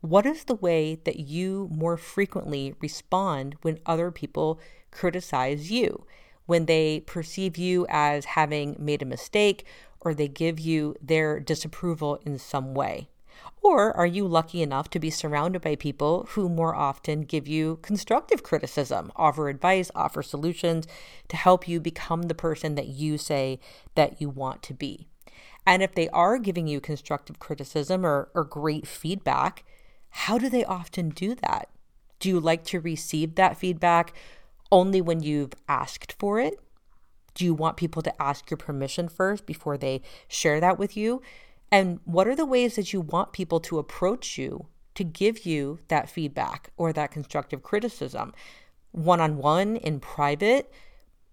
What 0.00 0.26
is 0.26 0.44
the 0.44 0.54
way 0.54 0.96
that 1.04 1.20
you 1.20 1.68
more 1.72 1.96
frequently 1.96 2.74
respond 2.80 3.56
when 3.62 3.78
other 3.86 4.10
people 4.10 4.60
criticize 4.90 5.70
you? 5.70 6.06
When 6.46 6.66
they 6.66 7.00
perceive 7.00 7.56
you 7.56 7.86
as 7.88 8.24
having 8.24 8.76
made 8.78 9.02
a 9.02 9.06
mistake 9.06 9.64
or 10.00 10.12
they 10.12 10.28
give 10.28 10.58
you 10.58 10.96
their 11.00 11.38
disapproval 11.38 12.20
in 12.26 12.38
some 12.38 12.74
way? 12.74 13.08
Or 13.62 13.96
are 13.96 14.06
you 14.06 14.26
lucky 14.26 14.60
enough 14.60 14.90
to 14.90 14.98
be 14.98 15.08
surrounded 15.08 15.62
by 15.62 15.76
people 15.76 16.26
who 16.30 16.48
more 16.48 16.74
often 16.74 17.22
give 17.22 17.46
you 17.46 17.78
constructive 17.80 18.42
criticism, 18.42 19.12
offer 19.14 19.48
advice, 19.48 19.90
offer 19.94 20.22
solutions 20.22 20.86
to 21.28 21.36
help 21.36 21.68
you 21.68 21.78
become 21.78 22.22
the 22.24 22.34
person 22.34 22.74
that 22.74 22.88
you 22.88 23.16
say 23.18 23.60
that 23.94 24.20
you 24.20 24.28
want 24.28 24.64
to 24.64 24.74
be? 24.74 25.06
And 25.64 25.80
if 25.80 25.94
they 25.94 26.08
are 26.08 26.38
giving 26.38 26.66
you 26.66 26.80
constructive 26.80 27.38
criticism 27.38 28.04
or, 28.04 28.30
or 28.34 28.42
great 28.42 28.86
feedback, 28.86 29.64
how 30.10 30.38
do 30.38 30.50
they 30.50 30.64
often 30.64 31.10
do 31.10 31.36
that? 31.36 31.68
Do 32.18 32.28
you 32.28 32.40
like 32.40 32.64
to 32.64 32.80
receive 32.80 33.36
that 33.36 33.56
feedback 33.56 34.12
only 34.72 35.00
when 35.00 35.22
you've 35.22 35.52
asked 35.68 36.16
for 36.18 36.40
it? 36.40 36.58
Do 37.34 37.44
you 37.44 37.54
want 37.54 37.76
people 37.76 38.02
to 38.02 38.22
ask 38.22 38.50
your 38.50 38.58
permission 38.58 39.08
first 39.08 39.46
before 39.46 39.78
they 39.78 40.02
share 40.26 40.60
that 40.60 40.78
with 40.78 40.96
you? 40.96 41.22
And 41.72 42.00
what 42.04 42.28
are 42.28 42.36
the 42.36 42.44
ways 42.44 42.76
that 42.76 42.92
you 42.92 43.00
want 43.00 43.32
people 43.32 43.58
to 43.60 43.78
approach 43.78 44.36
you 44.36 44.66
to 44.94 45.02
give 45.02 45.46
you 45.46 45.78
that 45.88 46.10
feedback 46.10 46.70
or 46.76 46.92
that 46.92 47.10
constructive 47.10 47.62
criticism? 47.62 48.34
One 48.90 49.22
on 49.22 49.38
one, 49.38 49.76
in 49.76 49.98
private? 49.98 50.70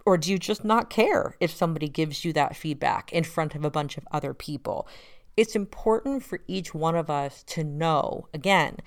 Or 0.05 0.17
do 0.17 0.31
you 0.31 0.39
just 0.39 0.63
not 0.63 0.89
care 0.89 1.35
if 1.41 1.51
somebody 1.51 1.89
gives 1.89 2.23
you 2.23 2.31
that 2.33 2.55
feedback 2.55 3.11
in 3.11 3.25
front 3.25 3.53
of 3.53 3.65
a 3.65 3.69
bunch 3.69 3.97
of 3.97 4.07
other 4.11 4.33
people? 4.33 4.87
It's 5.35 5.57
important 5.57 6.23
for 6.23 6.39
each 6.47 6.73
one 6.73 6.95
of 6.95 7.09
us 7.09 7.43
to 7.43 7.65
know, 7.65 8.29
again, 8.33 8.77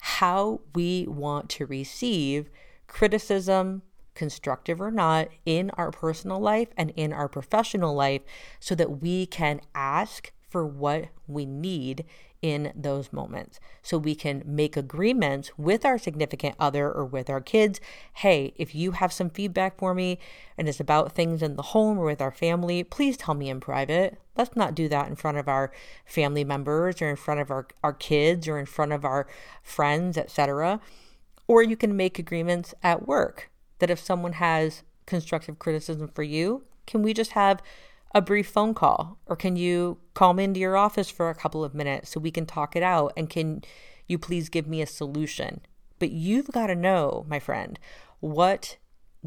how 0.00 0.62
we 0.74 1.06
want 1.06 1.50
to 1.50 1.66
receive 1.66 2.48
criticism, 2.86 3.82
constructive 4.14 4.80
or 4.80 4.90
not, 4.90 5.28
in 5.44 5.70
our 5.70 5.90
personal 5.90 6.40
life 6.40 6.68
and 6.78 6.90
in 6.96 7.12
our 7.12 7.28
professional 7.28 7.94
life 7.94 8.22
so 8.58 8.74
that 8.74 9.02
we 9.02 9.26
can 9.26 9.60
ask 9.74 10.32
for 10.54 10.64
what 10.64 11.08
we 11.26 11.44
need 11.44 12.04
in 12.40 12.72
those 12.76 13.12
moments. 13.12 13.58
So 13.82 13.98
we 13.98 14.14
can 14.14 14.44
make 14.46 14.76
agreements 14.76 15.50
with 15.58 15.84
our 15.84 15.98
significant 15.98 16.54
other 16.60 16.92
or 16.92 17.04
with 17.04 17.28
our 17.28 17.40
kids. 17.40 17.80
Hey, 18.12 18.54
if 18.54 18.72
you 18.72 18.92
have 18.92 19.12
some 19.12 19.30
feedback 19.30 19.76
for 19.76 19.94
me 19.94 20.20
and 20.56 20.68
it's 20.68 20.78
about 20.78 21.10
things 21.10 21.42
in 21.42 21.56
the 21.56 21.62
home 21.74 21.98
or 21.98 22.04
with 22.04 22.20
our 22.20 22.30
family, 22.30 22.84
please 22.84 23.16
tell 23.16 23.34
me 23.34 23.50
in 23.50 23.58
private. 23.58 24.16
Let's 24.36 24.54
not 24.54 24.76
do 24.76 24.88
that 24.90 25.08
in 25.08 25.16
front 25.16 25.38
of 25.38 25.48
our 25.48 25.72
family 26.06 26.44
members 26.44 27.02
or 27.02 27.10
in 27.10 27.16
front 27.16 27.40
of 27.40 27.50
our, 27.50 27.66
our 27.82 27.92
kids 27.92 28.46
or 28.46 28.56
in 28.56 28.66
front 28.66 28.92
of 28.92 29.04
our 29.04 29.26
friends, 29.60 30.16
etc. 30.16 30.80
Or 31.48 31.64
you 31.64 31.76
can 31.76 31.96
make 31.96 32.20
agreements 32.20 32.74
at 32.80 33.08
work 33.08 33.50
that 33.80 33.90
if 33.90 33.98
someone 33.98 34.34
has 34.34 34.84
constructive 35.04 35.58
criticism 35.58 36.12
for 36.14 36.22
you, 36.22 36.62
can 36.86 37.02
we 37.02 37.12
just 37.12 37.32
have 37.32 37.60
a 38.14 38.22
brief 38.22 38.48
phone 38.48 38.74
call? 38.74 39.18
Or 39.26 39.36
can 39.36 39.56
you 39.56 39.98
call 40.14 40.32
me 40.32 40.44
into 40.44 40.60
your 40.60 40.76
office 40.76 41.10
for 41.10 41.28
a 41.28 41.34
couple 41.34 41.64
of 41.64 41.74
minutes 41.74 42.10
so 42.10 42.20
we 42.20 42.30
can 42.30 42.46
talk 42.46 42.76
it 42.76 42.82
out? 42.82 43.12
And 43.16 43.28
can 43.28 43.62
you 44.06 44.18
please 44.18 44.48
give 44.48 44.66
me 44.66 44.80
a 44.80 44.86
solution? 44.86 45.60
But 45.98 46.12
you've 46.12 46.48
got 46.48 46.68
to 46.68 46.74
know, 46.74 47.26
my 47.28 47.40
friend, 47.40 47.78
what 48.20 48.76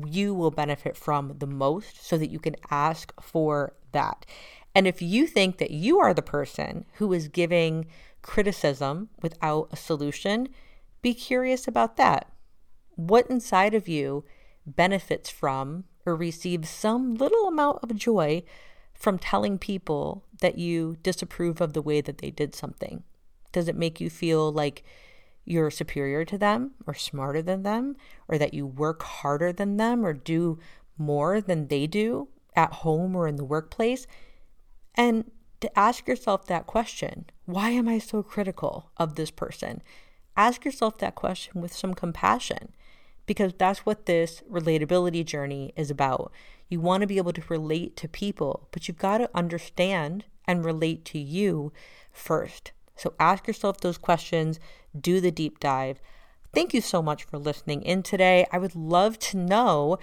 you 0.05 0.33
will 0.33 0.51
benefit 0.51 0.95
from 0.95 1.35
the 1.39 1.47
most 1.47 2.05
so 2.05 2.17
that 2.17 2.29
you 2.29 2.39
can 2.39 2.55
ask 2.69 3.13
for 3.21 3.73
that. 3.91 4.25
And 4.73 4.87
if 4.87 5.01
you 5.01 5.27
think 5.27 5.57
that 5.57 5.71
you 5.71 5.99
are 5.99 6.13
the 6.13 6.21
person 6.21 6.85
who 6.93 7.11
is 7.13 7.27
giving 7.27 7.87
criticism 8.21 9.09
without 9.21 9.69
a 9.71 9.75
solution, 9.75 10.49
be 11.01 11.13
curious 11.13 11.67
about 11.67 11.97
that. 11.97 12.31
What 12.95 13.27
inside 13.29 13.73
of 13.73 13.87
you 13.87 14.23
benefits 14.65 15.29
from 15.29 15.85
or 16.05 16.15
receives 16.15 16.69
some 16.69 17.15
little 17.15 17.47
amount 17.47 17.79
of 17.83 17.95
joy 17.95 18.43
from 18.97 19.19
telling 19.19 19.57
people 19.57 20.25
that 20.41 20.57
you 20.57 20.97
disapprove 21.03 21.61
of 21.61 21.73
the 21.73 21.81
way 21.81 22.01
that 22.01 22.17
they 22.17 22.31
did 22.31 22.55
something? 22.55 23.03
Does 23.51 23.67
it 23.67 23.75
make 23.75 24.01
you 24.01 24.09
feel 24.09 24.51
like 24.51 24.83
you're 25.45 25.71
superior 25.71 26.25
to 26.25 26.37
them 26.37 26.71
or 26.85 26.93
smarter 26.93 27.41
than 27.41 27.63
them 27.63 27.95
or 28.27 28.37
that 28.37 28.53
you 28.53 28.65
work 28.65 29.03
harder 29.03 29.53
than 29.53 29.77
them 29.77 30.05
or 30.05 30.13
do 30.13 30.59
more 30.97 31.39
than 31.39 31.67
they 31.67 31.87
do 31.87 32.27
at 32.55 32.73
home 32.73 33.15
or 33.15 33.27
in 33.27 33.37
the 33.37 33.45
workplace? 33.45 34.07
And 34.95 35.31
to 35.61 35.79
ask 35.79 36.07
yourself 36.07 36.45
that 36.47 36.67
question 36.67 37.25
why 37.45 37.69
am 37.69 37.87
I 37.87 37.99
so 37.99 38.21
critical 38.23 38.91
of 38.97 39.15
this 39.15 39.31
person? 39.31 39.81
Ask 40.35 40.65
yourself 40.65 40.97
that 40.97 41.15
question 41.15 41.61
with 41.61 41.73
some 41.73 41.93
compassion 41.93 42.75
because 43.27 43.53
that's 43.53 43.85
what 43.85 44.07
this 44.07 44.41
relatability 44.51 45.23
journey 45.23 45.73
is 45.75 45.91
about. 45.91 46.31
You 46.69 46.79
want 46.79 47.01
to 47.01 47.07
be 47.07 47.17
able 47.17 47.33
to 47.33 47.43
relate 47.49 47.95
to 47.97 48.07
people, 48.07 48.67
but 48.71 48.87
you've 48.87 48.97
got 48.97 49.19
to 49.19 49.29
understand 49.35 50.25
and 50.47 50.65
relate 50.65 51.05
to 51.05 51.19
you 51.19 51.71
first. 52.11 52.71
So 52.95 53.13
ask 53.19 53.45
yourself 53.45 53.79
those 53.79 53.99
questions, 53.99 54.59
do 54.99 55.21
the 55.21 55.29
deep 55.29 55.59
dive. 55.59 56.01
Thank 56.53 56.73
you 56.73 56.81
so 56.81 57.03
much 57.03 57.25
for 57.25 57.37
listening 57.37 57.83
in 57.83 58.01
today. 58.01 58.47
I 58.51 58.57
would 58.57 58.75
love 58.75 59.19
to 59.19 59.37
know 59.37 59.99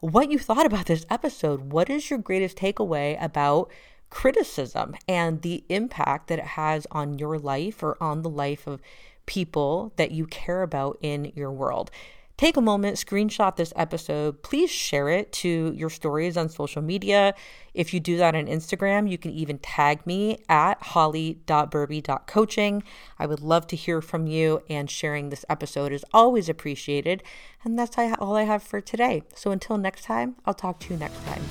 what 0.00 0.30
you 0.30 0.38
thought 0.38 0.66
about 0.66 0.86
this 0.86 1.06
episode. 1.08 1.72
What 1.72 1.88
is 1.88 2.10
your 2.10 2.18
greatest 2.18 2.58
takeaway 2.58 3.22
about 3.22 3.70
criticism 4.10 4.94
and 5.08 5.40
the 5.40 5.64
impact 5.68 6.28
that 6.28 6.38
it 6.38 6.44
has 6.44 6.86
on 6.90 7.18
your 7.18 7.38
life 7.38 7.82
or 7.82 7.96
on 8.02 8.22
the 8.22 8.30
life 8.30 8.66
of 8.66 8.82
people 9.26 9.92
that 9.96 10.10
you 10.10 10.26
care 10.26 10.62
about 10.62 10.98
in 11.00 11.32
your 11.34 11.50
world? 11.50 11.90
Take 12.36 12.56
a 12.56 12.60
moment, 12.60 12.96
screenshot 12.96 13.56
this 13.56 13.72
episode. 13.76 14.42
Please 14.42 14.70
share 14.70 15.08
it 15.08 15.32
to 15.32 15.72
your 15.74 15.90
stories 15.90 16.36
on 16.36 16.48
social 16.48 16.82
media. 16.82 17.34
If 17.74 17.94
you 17.94 18.00
do 18.00 18.16
that 18.16 18.34
on 18.34 18.46
Instagram, 18.46 19.08
you 19.10 19.18
can 19.18 19.30
even 19.30 19.58
tag 19.58 20.06
me 20.06 20.38
at 20.48 20.82
holly.burby.coaching. 20.82 22.82
I 23.18 23.26
would 23.26 23.40
love 23.40 23.66
to 23.68 23.76
hear 23.76 24.00
from 24.00 24.26
you, 24.26 24.62
and 24.68 24.90
sharing 24.90 25.30
this 25.30 25.44
episode 25.48 25.92
is 25.92 26.04
always 26.12 26.48
appreciated. 26.48 27.22
And 27.62 27.78
that's 27.78 27.96
all 28.18 28.36
I 28.36 28.42
have 28.42 28.62
for 28.62 28.80
today. 28.80 29.22
So 29.34 29.50
until 29.50 29.78
next 29.78 30.04
time, 30.04 30.36
I'll 30.44 30.54
talk 30.54 30.80
to 30.80 30.92
you 30.92 30.98
next 30.98 31.24
time. 31.26 31.42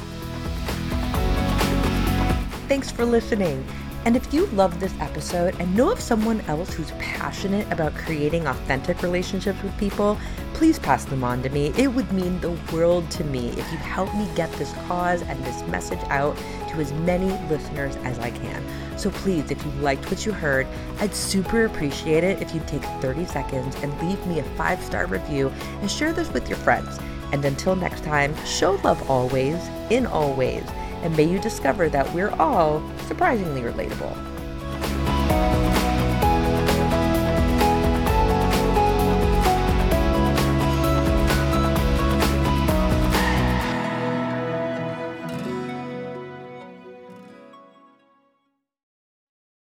Thanks 2.67 2.91
for 2.91 3.05
listening. 3.05 3.65
And 4.05 4.17
if 4.17 4.33
you 4.33 4.47
love 4.47 4.81
this 4.81 4.93
episode 4.99 5.55
and 5.59 5.75
know 5.77 5.89
of 5.89 5.99
someone 5.99 6.41
else 6.41 6.73
who's 6.73 6.91
passionate 6.91 7.71
about 7.71 7.95
creating 7.95 8.47
authentic 8.47 9.01
relationships 9.01 9.63
with 9.63 9.77
people, 9.77 10.17
please 10.53 10.77
pass 10.77 11.05
them 11.05 11.23
on 11.23 11.41
to 11.43 11.49
me. 11.49 11.67
It 11.77 11.87
would 11.87 12.11
mean 12.11 12.39
the 12.41 12.51
world 12.73 13.09
to 13.11 13.23
me 13.23 13.49
if 13.49 13.71
you 13.71 13.77
help 13.77 14.13
me 14.15 14.27
get 14.35 14.51
this 14.53 14.73
cause 14.87 15.21
and 15.21 15.41
this 15.45 15.65
message 15.67 16.01
out 16.09 16.35
to 16.69 16.75
as 16.81 16.91
many 16.91 17.27
listeners 17.47 17.95
as 17.97 18.19
I 18.19 18.31
can. 18.31 18.61
So 18.97 19.09
please, 19.09 19.49
if 19.51 19.65
you 19.65 19.71
liked 19.73 20.09
what 20.11 20.25
you 20.25 20.33
heard, 20.33 20.67
I'd 20.99 21.15
super 21.15 21.63
appreciate 21.63 22.25
it 22.25 22.41
if 22.41 22.53
you'd 22.53 22.67
take 22.67 22.83
30 23.01 23.25
seconds 23.25 23.75
and 23.77 24.01
leave 24.01 24.25
me 24.27 24.39
a 24.39 24.43
five 24.57 24.83
star 24.83 25.05
review 25.05 25.49
and 25.79 25.89
share 25.89 26.11
this 26.11 26.29
with 26.33 26.49
your 26.49 26.57
friends. 26.57 26.99
And 27.31 27.43
until 27.45 27.75
next 27.75 28.03
time, 28.03 28.35
show 28.45 28.73
love 28.83 29.09
always, 29.09 29.57
in 29.89 30.05
all 30.05 30.33
ways 30.33 30.63
and 31.03 31.15
may 31.15 31.23
you 31.23 31.37
discover 31.39 31.89
that 31.89 32.11
we're 32.13 32.31
all 32.39 32.81
surprisingly 33.07 33.61
relatable. 33.61 34.32